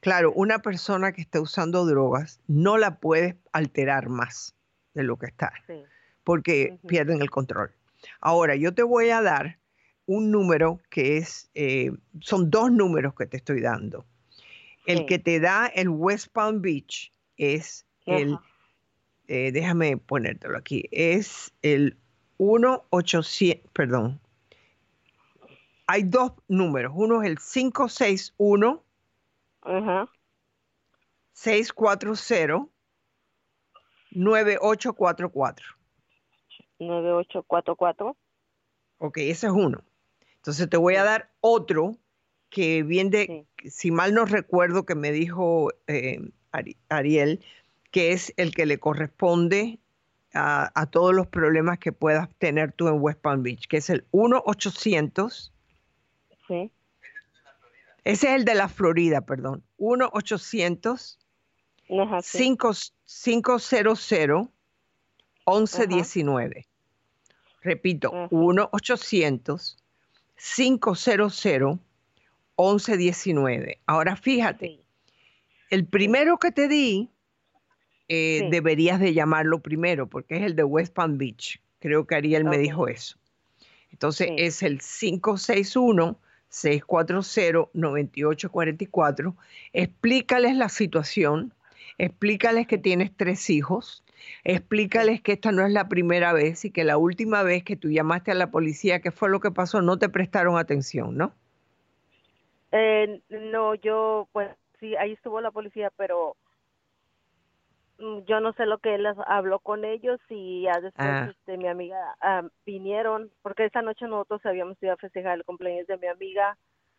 [0.00, 4.54] Claro, una persona que está usando drogas no la puedes alterar más
[4.94, 5.82] de lo que está, Sí.
[6.24, 7.72] porque pierden el control.
[8.20, 9.58] Ahora, yo te voy a dar
[10.06, 14.06] un número que es, eh, son dos números que te estoy dando.
[14.86, 15.06] El Sí.
[15.06, 18.38] que te da el West Palm Beach es el,
[19.26, 21.96] eh, déjame ponértelo aquí, es el
[22.38, 24.20] 1-800, perdón.
[25.90, 28.84] Hay dos números, uno es el 561
[29.62, 30.06] Ajá.
[31.32, 32.68] 640
[34.10, 35.66] 9844.
[36.78, 38.16] 9844.
[38.98, 39.82] Ok, ese es uno.
[40.36, 41.96] Entonces te voy a dar otro
[42.50, 46.20] que viene, si mal no recuerdo que me dijo eh,
[46.52, 47.42] Ari- Ariel,
[47.90, 49.78] que es el que le corresponde
[50.34, 53.88] a, a todos los problemas que puedas tener tú en West Palm Beach, que es
[53.90, 55.52] el 1-800.
[56.48, 56.70] Sí.
[58.04, 59.62] Ese es el de la Florida, perdón.
[59.78, 61.18] 1-800.
[61.90, 62.38] Ajá, sí.
[62.38, 62.72] 5
[63.04, 64.50] 500
[65.46, 66.66] 1119.
[67.62, 69.76] Repito, 1-800
[70.36, 71.80] 500
[72.56, 73.80] 1119.
[73.86, 74.80] Ahora fíjate,
[75.70, 77.10] el primero que te di,
[78.08, 78.50] eh, Sí.
[78.50, 81.60] deberías de llamarlo primero porque es el de West Palm Beach.
[81.80, 82.62] Creo que Ariel me Ok.
[82.62, 83.18] dijo eso.
[83.92, 84.34] Entonces Sí.
[84.38, 84.80] es el
[86.50, 89.34] 561-640-9844.
[89.72, 91.54] Explícales la situación,
[91.98, 94.02] explícales que tienes tres hijos,
[94.44, 97.90] explícales que esta no es la primera vez y que la última vez que tú
[97.90, 99.82] llamaste a la policía, ¿qué fue lo que pasó?
[99.82, 101.32] No te prestaron atención, ¿no?
[102.72, 106.36] Eh, no, yo, pues sí, ahí estuvo la policía, pero
[107.98, 111.28] yo no sé lo que él les habló con ellos y ya después Ah.
[111.30, 115.86] este, mi amiga ah, vinieron, porque esa noche nosotros habíamos ido a festejar el cumpleaños
[115.88, 116.56] de mi amiga,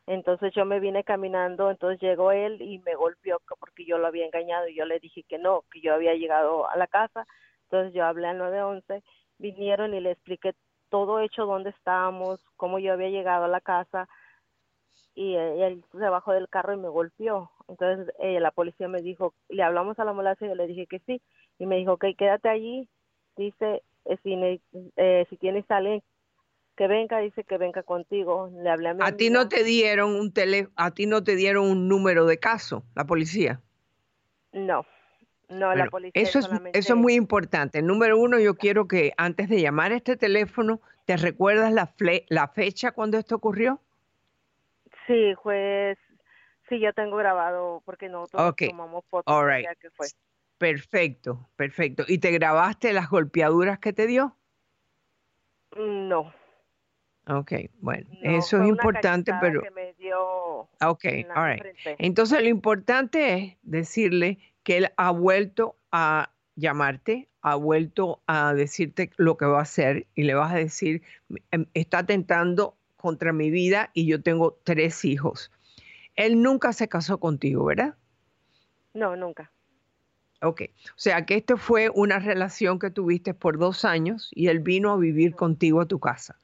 [0.08, 4.26] entonces yo me vine caminando, entonces llegó él y me golpeó porque yo lo había
[4.26, 7.26] engañado y yo le dije que no, que yo había llegado a la casa,
[7.64, 9.04] entonces yo hablé al 911,
[9.38, 10.54] vinieron y le expliqué
[10.90, 14.10] todo hecho dónde estábamos, cómo yo había llegado a la casa,
[15.16, 17.52] y eh, él se bajó del carro y me golpeó.
[17.70, 20.88] Entonces eh, la policía me dijo, le hablamos a la ambulancia y yo le dije
[20.88, 21.22] que sí.
[21.60, 22.90] Y me dijo, ok, quédate allí.
[23.38, 24.62] Dice, eh, si,
[24.98, 26.04] eh, si tienes a alguien
[26.76, 28.50] que venga, dice que venga contigo.
[28.54, 31.36] Le hablé a mi A ti no te dieron un tele, a ti no te
[31.36, 33.62] dieron un número de caso, la policía.
[34.54, 34.86] No,
[35.50, 36.80] no, la policía eso es, solamente...
[36.80, 37.82] eso es muy importante.
[37.82, 42.26] Número uno, yo quiero que antes de llamar a este teléfono, ¿te recuerdas la, fle-
[42.30, 43.80] la fecha cuando esto ocurrió?
[45.06, 45.98] Sí, juez,
[46.70, 49.68] sí, yo tengo grabado porque nosotros tomamos fotos all right.
[49.80, 50.08] que fue.
[50.58, 52.04] Perfecto, perfecto.
[52.08, 54.36] ¿Y te grabaste las golpeaduras que te dio?
[55.78, 56.34] No.
[57.28, 59.62] Ok, bueno, no, eso es importante, pero...
[59.62, 61.06] que me dio Ok,
[61.36, 61.64] all right.
[62.00, 69.12] Entonces lo importante es decirle que él ha vuelto a llamarte, ha vuelto a decirte
[69.18, 71.04] lo que va a hacer y le vas a decir,
[71.52, 75.52] "Em, está atentando contra mi vida y yo tengo tres hijos.
[76.20, 77.96] Él nunca se casó contigo, ¿verdad?
[78.94, 79.54] No, nunca.
[80.42, 84.60] Ok, o sea que esto fue una relación que tuviste por dos años y él
[84.60, 86.38] vino a vivir contigo a tu casa.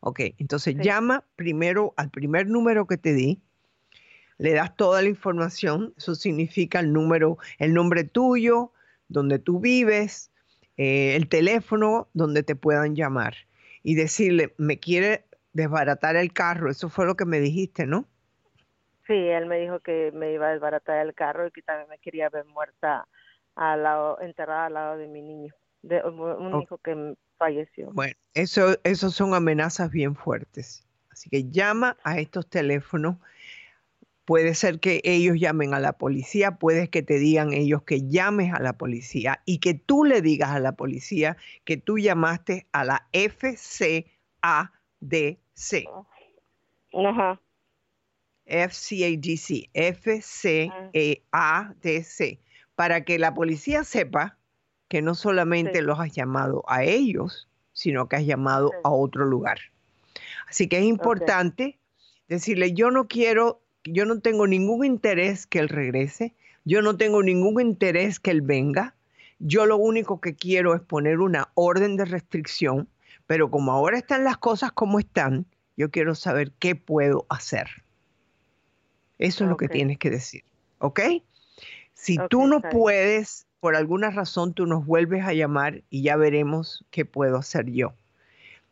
[0.00, 3.40] Ok, entonces llama primero al primer número que te di,
[4.36, 8.70] le das toda la información, eso significa el número, el nombre tuyo,
[9.08, 10.30] donde tú vives,
[10.76, 13.34] eh, el teléfono donde te puedan llamar
[13.82, 15.24] y decirle, me quiere
[15.56, 18.04] desbaratar el carro, eso fue lo que me dijiste, ¿no?
[19.06, 21.98] Sí, él me dijo que me iba a desbaratar el carro y que también me
[21.98, 23.08] quería ver muerta
[23.54, 27.90] al lado, enterrada al lado de mi niño, de un hijo que falleció.
[27.92, 30.86] Bueno, eso, eso son amenazas bien fuertes.
[31.10, 33.16] Así que llama a estos teléfonos.
[34.26, 38.52] Puede ser que ellos llamen a la policía, puede que te digan ellos que llames
[38.52, 42.84] a la policía y que tú le digas a la policía que tú llamaste a
[42.84, 43.06] la
[45.56, 45.88] FCADC.
[46.92, 47.40] Ajá.
[48.46, 49.70] FCADC,
[51.32, 52.38] FCADC,
[52.76, 54.38] para que la policía sepa
[54.88, 59.58] que no solamente los has llamado a ellos, sino que has llamado a otro lugar.
[60.48, 61.78] Así que es importante
[62.28, 66.34] decirle, yo no quiero, yo no tengo ningún interés que él regrese,
[66.64, 68.94] yo no tengo ningún interés que él venga,
[69.38, 72.88] yo lo único que quiero es poner una orden de restricción,
[73.26, 75.46] pero como ahora están las cosas como están,
[75.76, 77.68] yo quiero saber qué puedo hacer.
[79.18, 80.44] Eso es lo que tienes que decir,
[80.78, 81.00] ¿ok?
[81.94, 86.84] Si tú no puedes, por alguna razón, tú nos vuelves a llamar y ya veremos
[86.90, 87.94] qué puedo hacer yo.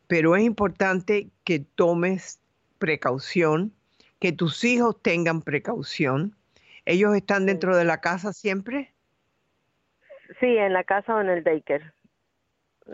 [0.06, 2.40] Pero es importante que tomes
[2.78, 3.72] precaución,
[4.18, 6.36] que tus hijos tengan precaución.
[6.84, 8.92] ¿Ellos están dentro de la casa siempre?
[10.40, 11.92] Sí, en la casa o en el daycare.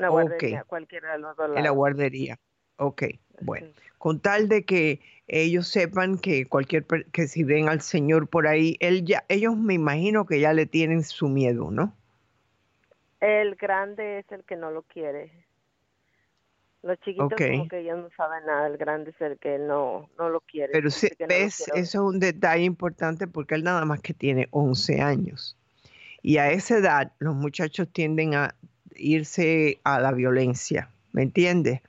[0.01, 2.39] La guardería, cualquiera de los dos En la guardería.
[2.77, 3.03] Ok,
[3.43, 3.69] bueno.
[3.99, 8.77] Con tal de que ellos sepan que cualquier que si ven al Señor por ahí,
[8.81, 11.95] él ya, ellos me imagino que ya le tienen su miedo, ¿no?
[13.21, 15.31] El grande es el que no lo quiere.
[16.83, 17.43] Los chiquitos Ok.
[17.51, 20.73] como que ellos no saben nada, el grande es el que no, no lo quiere.
[20.73, 24.49] Pero no lo ves, eso es un detalle importante porque él nada más que tiene
[24.51, 25.59] 11 años.
[26.23, 28.55] Y a esa edad los muchachos tienden a
[29.01, 31.81] irse a la violencia, ¿me entiendes?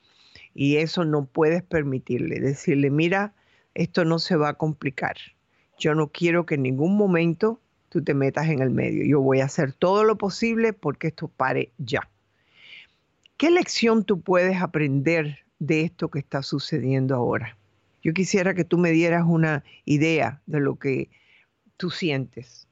[0.53, 2.39] Y eso no puedes permitirle.
[2.39, 3.34] Decirle, mira,
[3.74, 5.16] esto no se va a complicar.
[5.78, 7.59] Yo no quiero que en ningún momento
[7.89, 9.05] tú te metas en el medio.
[9.05, 12.09] Yo voy a hacer todo lo posible porque esto pare ya.
[13.38, 17.57] ¿Qué lección tú puedes aprender de esto que está sucediendo ahora?
[18.03, 21.09] Yo quisiera que tú me dieras una idea de lo que
[21.78, 22.68] tú sientes.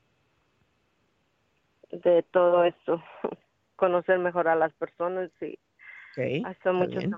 [1.91, 3.01] de todo esto,
[3.79, 5.57] conocer mejor a las personas y
[6.11, 7.09] Ok, hasta está muchas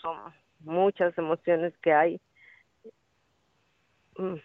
[0.00, 0.16] son
[0.60, 2.20] muchas emociones que hay.
[4.18, 4.36] Mm,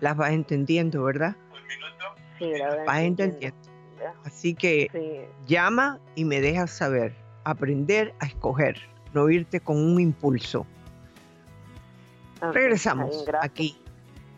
[0.00, 1.36] Las vas entendiendo, ¿verdad?
[2.38, 2.86] Sí, la verdad.
[2.86, 3.58] Vas entendiendo.
[4.24, 5.20] Así que Sí.
[5.46, 7.12] llama y me dejas saber.
[7.44, 8.80] Aprender a escoger,
[9.12, 10.66] no irte con un impulso.
[12.52, 13.76] Regresamos bien, aquí.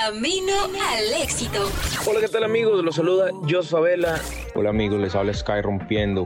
[0.08, 1.70] Camino al éxito.
[2.06, 2.82] Hola, ¿qué tal amigos?
[2.82, 4.22] Los saluda Jos Favela.
[4.56, 6.26] Hola amigos, les habla Sky Rompiendo.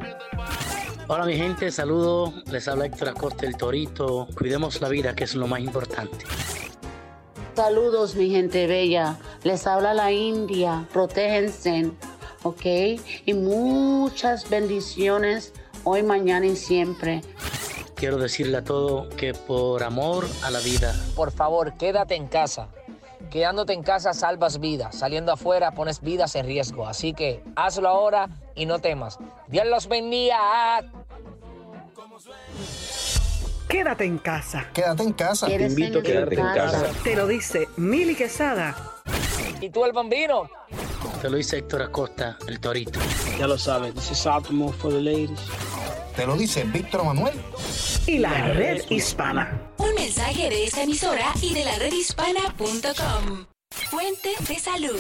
[1.08, 2.32] Hola mi gente, saludo.
[2.52, 4.28] Les habla Héctor Acosta el Torito.
[4.38, 6.26] Cuidemos la vida, que es lo más importante.
[7.56, 9.18] Saludos mi gente bella.
[9.42, 10.88] Les habla la India.
[10.94, 11.90] Protéjense,
[12.44, 12.66] ¿ok?
[13.26, 15.54] Y muchas bendiciones
[15.86, 17.22] hoy, mañana y siempre.
[17.96, 20.96] Quiero decirle a todo que por amor a la vida.
[21.16, 22.68] Por favor, quédate en casa.
[23.30, 24.96] Quedándote en casa salvas vidas.
[24.96, 26.88] Saliendo afuera pones vidas en riesgo.
[26.88, 29.20] Así que hazlo ahora y no temas.
[29.48, 30.82] Dios los bendiga.
[33.68, 34.68] Quédate en casa.
[34.74, 35.48] Quédate en casa.
[35.48, 36.86] Te invito a quedarte en casa.
[37.04, 38.76] Te lo dice Mili Quesada.
[39.62, 40.50] ¿Y tú el bambino?
[41.22, 43.00] Te lo dice Héctor Acosta, el Torito.
[43.38, 45.40] Ya lo sabes, this is Optimal for the ladies.
[46.16, 47.34] Te lo dice Víctor Manuel.
[48.06, 49.72] Y la red hispana.
[49.78, 53.46] Un mensaje de esta emisora y de la redhispana.com.
[53.90, 55.00] Fuente de salud.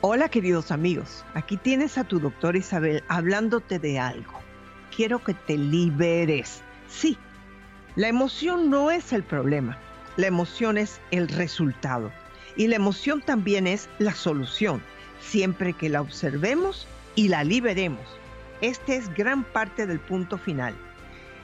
[0.00, 4.32] Hola queridos amigos, aquí tienes a tu doctora Isabel hablándote de algo.
[4.94, 6.62] Quiero que te liberes.
[6.88, 7.18] Sí,
[7.96, 9.78] la emoción no es el problema,
[10.16, 12.10] la emoción es el resultado.
[12.56, 14.82] Y la emoción también es la solución,
[15.20, 18.06] siempre que la observemos y la liberemos.
[18.60, 20.74] Este es gran parte del punto final.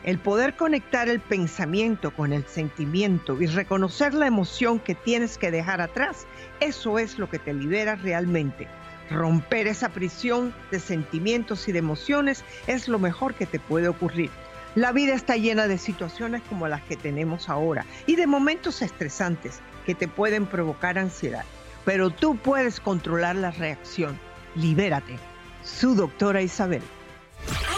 [0.02, 5.50] El poder conectar el pensamiento con el sentimiento y reconocer la emoción que tienes que
[5.50, 6.26] dejar atrás,
[6.60, 8.66] eso es lo que te libera realmente.
[9.10, 14.30] Romper esa prisión de sentimientos y de emociones es lo mejor que te puede ocurrir.
[14.74, 19.60] La vida está llena de situaciones como las que tenemos ahora y de momentos estresantes
[19.84, 21.44] que te pueden provocar ansiedad.
[21.84, 24.18] Pero tú puedes controlar la reacción.
[24.54, 25.18] Libérate.
[25.62, 26.82] Su doctora Isabel.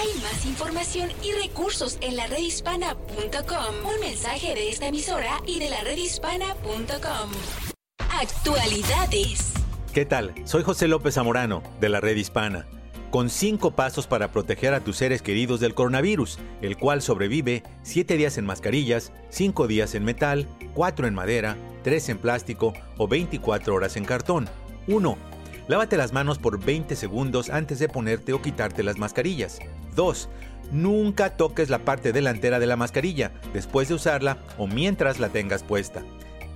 [0.05, 3.94] Hay más información y recursos en la redhispana.com.
[3.94, 7.30] Un mensaje de esta emisora y de la redhispana.com.
[8.11, 9.55] Actualidades.
[9.94, 10.34] ¿Qué tal?
[10.44, 12.66] Soy José López Zamorano, de la Red Hispana,
[13.11, 18.18] con cinco pasos para proteger a tus seres queridos del coronavirus, el cual sobrevive 7
[18.18, 23.74] días en mascarillas, 5 días en metal, 4 en madera, 3 en plástico o 24
[23.74, 24.50] horas en cartón.
[24.86, 25.34] 1.
[25.66, 29.60] Lávate las manos por 20 segundos antes de ponerte o quitarte las mascarillas.
[29.96, 30.28] 2.
[30.72, 35.62] Nunca toques la parte delantera de la mascarilla después de usarla o mientras la tengas
[35.62, 36.02] puesta.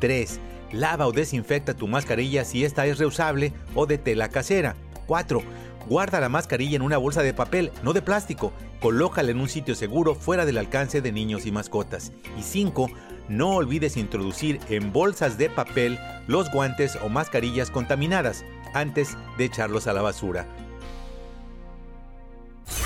[0.00, 0.40] 3.
[0.72, 4.76] Lava o desinfecta tu mascarilla si esta es reusable o de tela casera.
[5.06, 5.42] 4.
[5.88, 8.52] Guarda la mascarilla en una bolsa de papel, no de plástico.
[8.78, 12.12] Colócala en un sitio seguro fuera del alcance de niños y mascotas.
[12.38, 12.90] Y 5.
[13.30, 18.44] No olvides introducir en bolsas de papel los guantes o mascarillas contaminadas
[18.74, 20.46] antes de echarlos a la basura.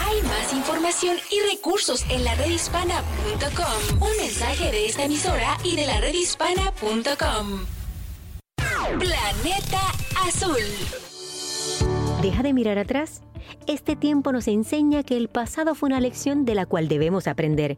[0.00, 4.02] Hay más información y recursos en la redhispana.com.
[4.02, 7.64] Un mensaje de esta emisora y de la redhispana.com.
[8.98, 9.80] Planeta
[10.26, 10.60] Azul.
[12.20, 13.22] Deja de mirar atrás.
[13.66, 17.76] Este tiempo nos enseña que el pasado fue una lección de la cual debemos aprender,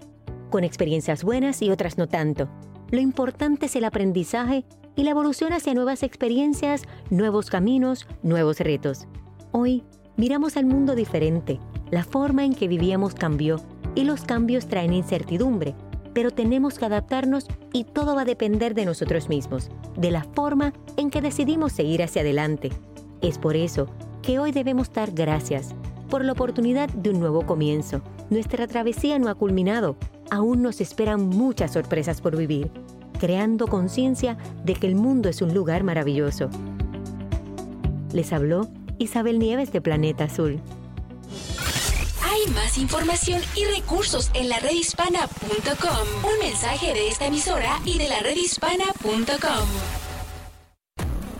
[0.50, 2.48] con experiencias buenas y otras no tanto.
[2.90, 4.64] Lo importante es el aprendizaje
[4.96, 9.06] y la evolución hacia nuevas experiencias, nuevos caminos, nuevos retos.
[9.52, 9.82] Hoy
[10.16, 11.60] miramos al mundo diferente.
[11.90, 13.60] La forma en que vivíamos cambió
[13.94, 15.74] y los cambios traen incertidumbre,
[16.12, 20.72] pero tenemos que adaptarnos y todo va a depender de nosotros mismos, de la forma
[20.96, 22.70] en que decidimos seguir hacia adelante.
[23.20, 23.88] Es por eso
[24.22, 25.74] que hoy debemos dar gracias
[26.08, 28.02] por la oportunidad de un nuevo comienzo.
[28.30, 29.96] Nuestra travesía no ha culminado,
[30.30, 32.70] aún nos esperan muchas sorpresas por vivir,
[33.18, 36.50] creando conciencia de que el mundo es un lugar maravilloso.
[38.12, 40.60] Les habló Isabel Nieves de Planeta Azul.
[42.22, 46.30] Hay más información y recursos en la redhispana.com.
[46.32, 49.68] Un mensaje de esta emisora y de la redhispana.com.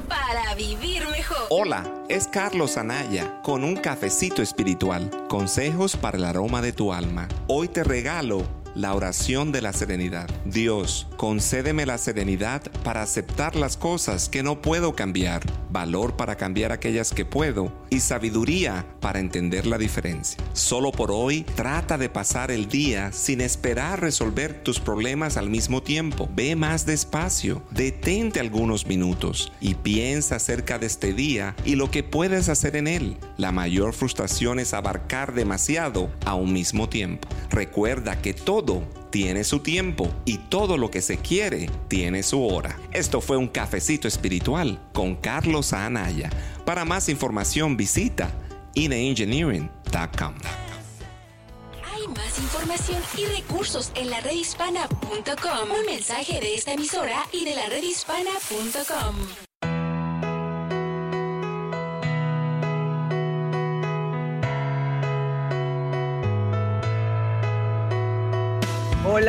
[0.09, 1.47] Para vivir mejor.
[1.51, 5.11] Hola, es Carlos Anaya con un cafecito espiritual.
[5.29, 7.29] Consejos para el aroma de tu alma.
[7.49, 10.29] Hoy te regalo la oración de la serenidad.
[10.45, 16.73] Dios, concédeme la serenidad para aceptar las cosas que no puedo cambiar, valor para cambiar
[16.73, 20.43] aquellas que puedo y sabiduría para entender la diferencia.
[20.53, 25.83] Solo por hoy trata de pasar el día sin esperar resolver tus problemas al mismo
[25.83, 26.29] tiempo.
[26.35, 32.03] Ve más despacio, detente algunos minutos y piensa acerca de este día y lo que
[32.03, 33.17] puedes hacer en él.
[33.37, 37.29] La mayor frustración es abarcar demasiado a un mismo tiempo.
[37.51, 38.64] Recuerda que todo
[39.11, 42.79] tiene su tiempo y todo lo que se quiere tiene su hora.
[42.93, 46.31] Esto fue un cafecito espiritual con Carlos Anaya.
[46.65, 48.31] Para más información visita
[48.75, 50.35] inengineering.com.
[51.95, 55.71] Hay más información y recursos en la redhispana.com.
[55.79, 59.44] Un mensaje de esta emisora y de la redhispana.com.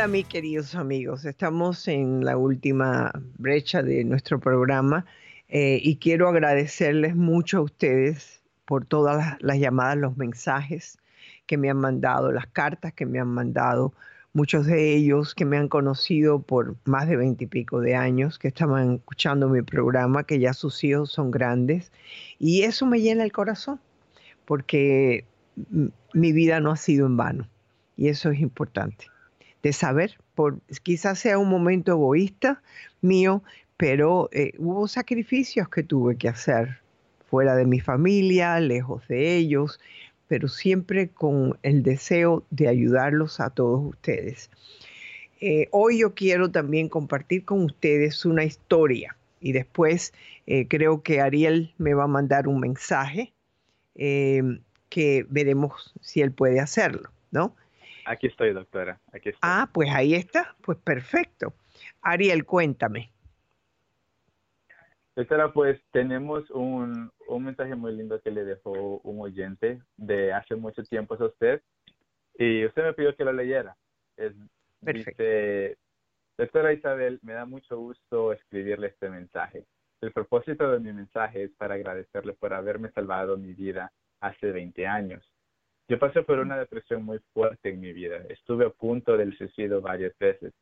[0.06, 1.24] Hola, mis queridos amigos.
[1.24, 5.04] Estamos en la última brecha de nuestro programa
[5.48, 11.00] eh, y quiero agradecerles mucho a ustedes por todas las, las, llamadas, los mensajes
[11.46, 13.94] que me han mandado, las cartas que me han mandado,
[14.32, 18.38] muchos de ellos que me han conocido por más de veinte y pico de años,
[18.38, 21.90] que estaban escuchando mi programa, que ya sus hijos son grandes,
[22.38, 23.80] y eso me llena el corazón,
[24.44, 25.24] porque
[26.12, 27.48] mi vida no ha sido en vano,
[27.96, 29.08] y eso es importante
[29.66, 32.62] de saber, por, quizás sea un momento egoísta
[33.00, 33.42] mío,
[33.76, 36.78] pero eh, hubo sacrificios que tuve que hacer
[37.28, 39.80] fuera de mi familia, lejos de ellos,
[40.28, 44.50] pero siempre con el deseo de ayudarlos a todos ustedes.
[45.40, 50.12] Eh, hoy yo quiero también compartir con ustedes una historia y después
[50.46, 53.32] eh, creo que Ariel me va a mandar un mensaje
[53.96, 57.56] que veremos si él puede hacerlo, ¿no?
[58.06, 59.00] Aquí estoy, doctora.
[59.12, 59.40] Aquí estoy.
[59.42, 60.54] Ah, pues ahí está.
[60.62, 61.54] Pues perfecto.
[62.02, 63.10] Ariel, cuéntame.
[65.16, 70.54] Doctora, pues tenemos un, un mensaje muy lindo que le dejó un oyente de hace
[70.54, 71.62] mucho tiempo a usted
[72.38, 73.76] y usted me pidió que lo leyera.
[74.16, 74.32] Es,
[74.84, 75.22] Perfecto.
[75.22, 75.78] Dice,
[76.38, 79.66] doctora Isabel, me da mucho gusto escribirle este mensaje.
[80.00, 84.86] El propósito de mi mensaje es para agradecerle por haberme salvado mi vida hace 20
[84.86, 85.35] años.
[85.88, 88.16] Yo pasé por una depresión muy fuerte en mi vida.
[88.28, 90.52] Estuve a punto del suicidio varias veces.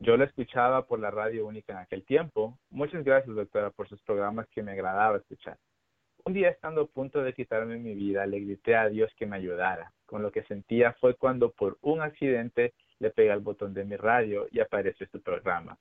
[0.00, 2.58] Yo la escuchaba por la radio única en aquel tiempo.
[2.70, 5.56] Muchas gracias, doctora, por sus programas que me agradaba escuchar.
[6.24, 9.36] Un día, estando a punto de quitarme mi vida, le grité a Dios que me
[9.36, 9.92] ayudara.
[10.06, 13.94] Con lo que sentía fue cuando por un accidente le pegué al botón de mi
[13.96, 15.78] radio y apareció su programa.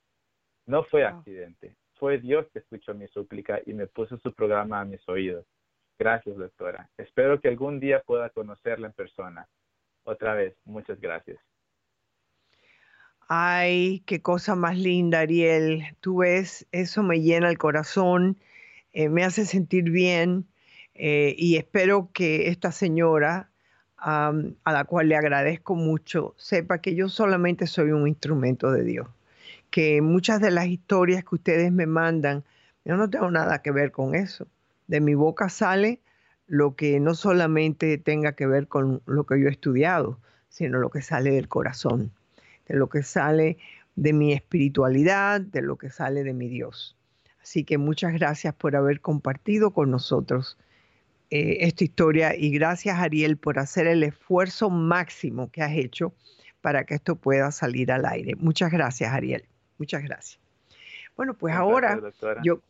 [0.68, 4.86] No fue accidente, fue Dios que escuchó mi súplica y me puso su programa a
[4.86, 5.46] mis oídos.
[6.02, 6.90] Gracias, doctora.
[6.98, 9.48] Espero que algún día pueda conocerla en persona.
[10.04, 11.38] Otra vez, muchas gracias.
[13.28, 15.84] Ay, qué cosa más linda, Ariel.
[16.00, 18.40] Tú ves, eso me llena el corazón,
[18.94, 20.48] eh, me hace sentir bien
[20.96, 23.52] eh, y espero que esta señora,
[23.96, 24.34] a
[24.66, 29.08] la cual le agradezco mucho, sepa que yo solamente soy un instrumento de Dios,
[29.70, 32.44] que muchas de las historias que ustedes me mandan,
[32.86, 34.48] yo no tengo nada que ver con eso.
[34.88, 36.02] De mi boca sale
[36.48, 40.20] lo que no solamente tenga que ver con lo que yo he estudiado,
[40.50, 42.12] sino lo que sale del corazón
[42.72, 43.58] de lo que sale
[43.96, 46.96] de mi espiritualidad, de lo que sale de mi Dios.
[47.42, 50.58] Así que muchas gracias por haber compartido con nosotros
[51.32, 56.14] eh, esta historia y gracias Ariel por hacer el esfuerzo máximo que has hecho
[56.62, 58.36] para que esto pueda salir al aire.
[58.36, 59.46] Muchas gracias Ariel,
[59.78, 60.40] muchas gracias.
[61.18, 62.00] Bueno, pues ahora
[62.44, 62.62] yo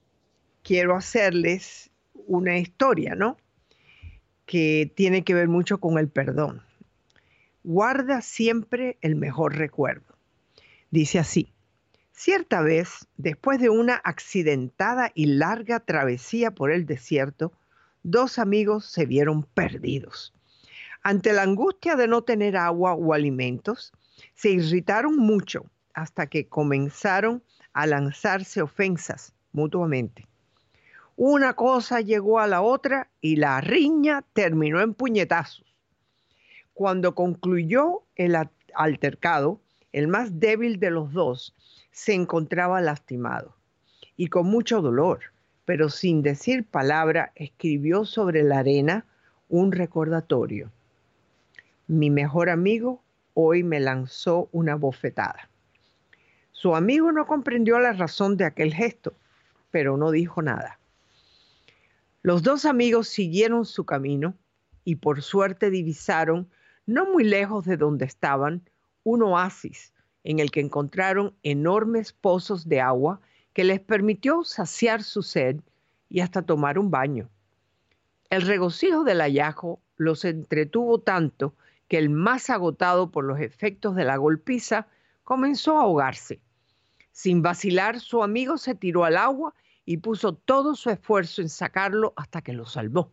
[0.64, 3.38] quiero hacerles una historia, ¿no?
[4.45, 6.64] Que tiene que ver mucho con el perdón
[7.64, 10.16] guarda siempre el mejor recuerdo.
[10.89, 11.53] Dice así,
[12.12, 17.53] cierta vez, después de una accidentada y larga travesía por el desierto,
[18.03, 20.34] dos amigos se vieron perdidos.
[21.03, 23.91] Ante la angustia de no tener agua o alimentos,
[24.36, 27.43] se irritaron mucho hasta que comenzaron
[27.74, 30.28] a lanzarse ofensas mutuamente.
[31.24, 35.78] Una cosa llegó a la otra y la riña terminó en puñetazos.
[36.74, 38.36] Cuando concluyó el
[38.74, 39.61] altercado,
[39.91, 41.55] el más débil de los dos
[41.91, 43.55] se encontraba lastimado
[44.17, 45.19] y con mucho dolor,
[45.63, 49.05] pero sin decir palabra escribió sobre la arena
[49.47, 50.72] un recordatorio.
[51.86, 53.03] Mi mejor amigo
[53.36, 55.51] hoy me lanzó una bofetada.
[56.51, 59.13] Su amigo no comprendió la razón de aquel gesto,
[59.69, 60.80] pero no dijo nada.
[62.24, 64.36] Los dos amigos siguieron su camino
[64.84, 66.49] y por suerte divisaron
[66.86, 68.61] no muy lejos de donde estaban,
[69.03, 69.91] un oasis
[70.24, 73.22] en el que encontraron enormes pozos de agua
[73.53, 75.61] que les permitió saciar su sed
[76.09, 77.30] y hasta tomar un baño.
[78.30, 81.55] El regocijo del hallazgo los entretuvo tanto
[81.88, 84.88] que el más agotado por los efectos de la golpiza
[85.24, 86.39] comenzó a ahogarse.
[87.11, 89.53] Sin vacilar, su amigo se tiró al agua
[89.86, 93.11] y puso todo su esfuerzo en sacarlo hasta que lo salvó.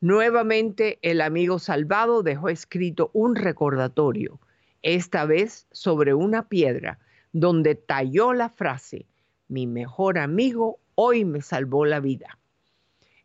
[0.00, 4.40] Nuevamente el amigo salvado dejó escrito un recordatorio,
[4.82, 6.98] esta vez sobre una piedra,
[7.32, 9.06] donde talló la frase,
[9.48, 12.38] mi mejor amigo hoy me salvó la vida.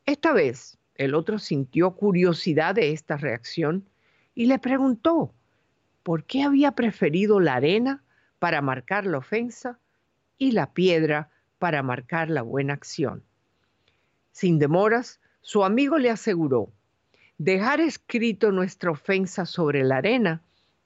[0.05, 3.89] Esta vez el otro sintió curiosidad de esta reacción
[4.35, 5.33] y le preguntó
[6.03, 8.03] por qué había preferido la arena
[8.39, 9.79] para marcar la ofensa
[10.37, 11.29] y la piedra
[11.59, 13.23] para marcar la buena acción.
[14.31, 16.71] Sin demoras, su amigo le aseguró,
[17.37, 20.41] dejar escrito nuestra ofensa sobre la arena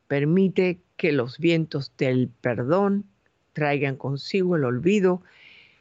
[0.07, 3.05] permite que los vientos del perdón
[3.53, 5.21] traigan consigo el olvido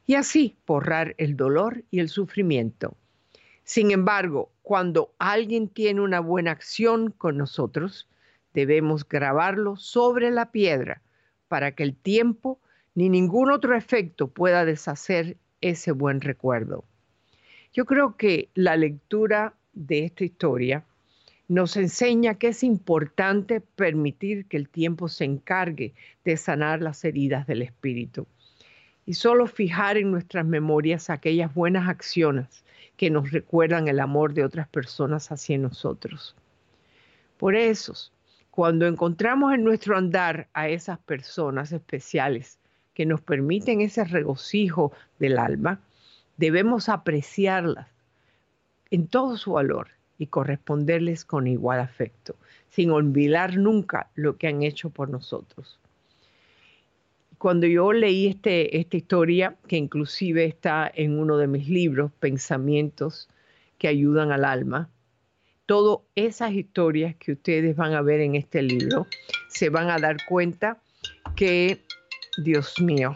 [0.07, 2.97] y así borrar el dolor y el sufrimiento.
[3.65, 8.09] Sin embargo, cuando alguien tiene una buena acción con nosotros,
[8.55, 11.03] debemos grabarlo sobre la piedra
[11.49, 12.61] para que el tiempo
[12.95, 16.85] ni ningún otro efecto pueda deshacer ese buen recuerdo.
[17.73, 20.85] Yo creo que la lectura de esta historia
[21.49, 27.47] nos enseña que es importante permitir que el tiempo se encargue de sanar las heridas
[27.47, 28.27] del espíritu
[29.05, 32.65] y solo fijar en nuestras memorias aquellas buenas acciones
[32.97, 36.37] que nos recuerdan el amor de otras personas hacia nosotros.
[37.37, 37.95] Por eso,
[38.53, 42.60] cuando encontramos en nuestro andar a esas personas especiales
[42.95, 45.81] que nos permiten ese regocijo del alma,
[46.37, 47.89] debemos apreciarlas
[48.91, 49.89] en todo su valor
[50.19, 52.37] y corresponderles con igual afecto,
[52.69, 55.79] sin olvidar nunca lo que han hecho por nosotros.
[57.39, 63.31] Cuando yo leí este, esta historia, que inclusive está en uno de mis libros, Pensamientos
[63.79, 64.91] que ayudan al alma,
[65.65, 69.07] todas esas historias que ustedes van a ver en este libro,
[69.49, 70.77] se van a dar cuenta
[71.35, 71.81] que,
[72.43, 73.15] Dios mío,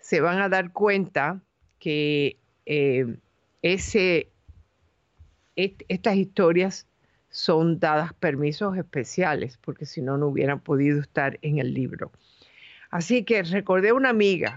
[0.00, 1.40] se van a dar cuenta
[1.78, 2.36] que
[2.66, 3.16] eh,
[3.62, 4.28] ese,
[5.56, 6.86] estas historias
[7.30, 12.12] son dadas permisos especiales, porque si no, no hubieran podido estar en el libro.
[12.90, 14.54] Así que recordé una amiga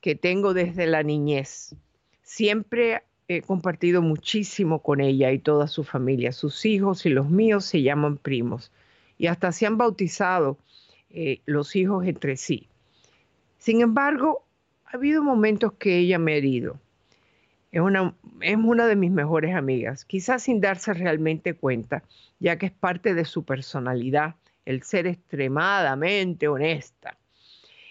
[0.00, 1.74] que tengo desde la niñez.
[2.22, 6.32] Siempre he compartido muchísimo con ella y toda su familia.
[6.32, 8.70] Sus hijos y los míos se llaman primos
[9.18, 10.58] y hasta se han bautizado
[11.10, 12.68] eh, los hijos entre sí.
[13.58, 14.44] Sin embargo,
[14.84, 16.78] ha habido momentos que ella me ha herido.
[17.72, 22.02] Es una, es una de mis mejores amigas, quizás sin darse realmente cuenta,
[22.38, 27.16] ya que es parte de su personalidad el ser extremadamente honesta.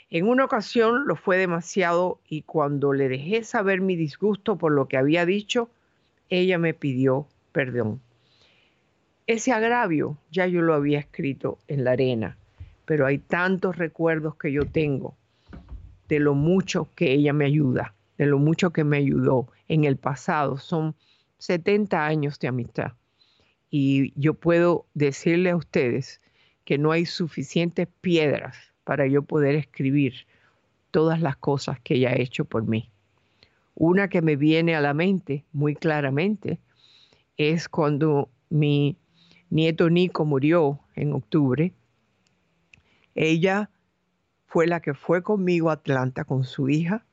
[0.10, 4.88] En una ocasión lo fue demasiado y cuando le dejé saber mi disgusto por lo
[4.88, 5.70] que había dicho,
[6.30, 8.02] ella me pidió perdón.
[9.28, 12.38] Ese agravio ya yo lo había escrito en la arena,
[12.86, 15.16] pero hay tantos recuerdos que yo tengo
[16.08, 19.98] de lo mucho que ella me ayuda, de lo mucho que me ayudó en el
[19.98, 20.58] pasado.
[20.58, 20.96] Son
[21.40, 22.94] 70 años de amistad.
[23.70, 26.22] Y yo puedo decirle a ustedes
[26.64, 30.14] que no hay suficientes piedras para yo poder escribir
[30.92, 32.90] todas las cosas que ella ha hecho por mí.
[33.74, 36.60] Una que me viene a la mente muy claramente
[37.38, 38.96] es cuando mi
[39.50, 41.74] nieto Nico murió en octubre.
[43.16, 43.70] Ella
[44.46, 47.06] fue la que fue conmigo a Atlanta con su hija,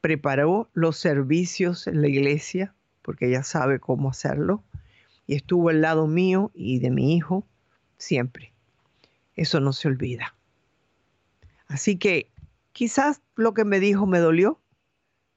[0.00, 4.62] preparó los servicios en la iglesia, porque ella sabe cómo hacerlo,
[5.26, 7.46] y estuvo al lado mío y de mi hijo
[7.98, 8.52] siempre.
[9.34, 10.34] Eso no se olvida.
[11.66, 12.30] Así que
[12.72, 14.60] quizás lo que me dijo me dolió,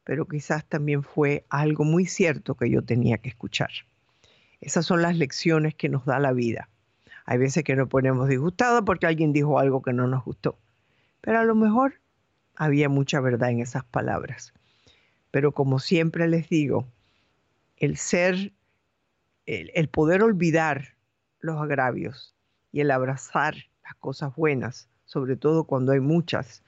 [0.04, 3.72] pero quizás también fue algo muy cierto que yo tenía que escuchar.
[4.62, 6.70] Esas son las lecciones que nos da la vida.
[7.28, 10.58] Hay veces que nos ponemos disgustados porque alguien dijo algo que no nos gustó.
[11.20, 11.96] Pero a lo mejor
[12.56, 14.54] había mucha verdad en esas palabras.
[15.30, 16.88] Pero como siempre les digo,
[17.76, 18.54] el ser,
[19.46, 20.96] el, poder olvidar
[21.42, 22.34] los agravios
[22.72, 26.64] y el abrazar las cosas buenas, sobre todo cuando hay muchas,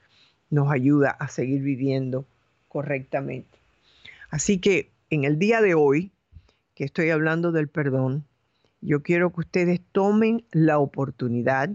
[0.50, 2.26] nos ayuda a seguir viviendo
[2.68, 3.58] correctamente.
[4.28, 6.12] Así que en el día de hoy,
[6.74, 8.26] que estoy hablando del perdón,
[8.80, 11.70] yo quiero que ustedes tomen la oportunidad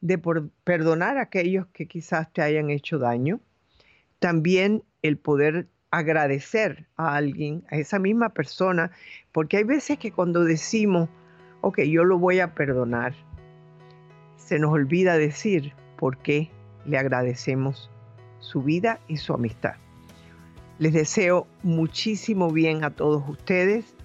[0.00, 0.18] de
[0.64, 3.40] perdonar a aquellos que quizás te hayan hecho daño.
[4.18, 8.90] También el poder agradecer a alguien, a esa misma persona,
[9.32, 11.08] porque hay veces que cuando decimos,
[11.62, 13.14] ok, yo lo voy a perdonar,
[14.36, 16.50] se nos olvida decir por qué
[16.84, 17.90] le agradecemos
[18.38, 19.74] su vida y su amistad.
[20.78, 23.96] Les deseo muchísimo bien a todos ustedes,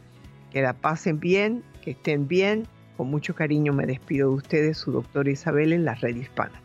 [0.51, 2.67] que la pasen bien, que estén bien
[2.97, 6.61] con mucho cariño me despido de ustedes, su doctora Isabel en la red hispana.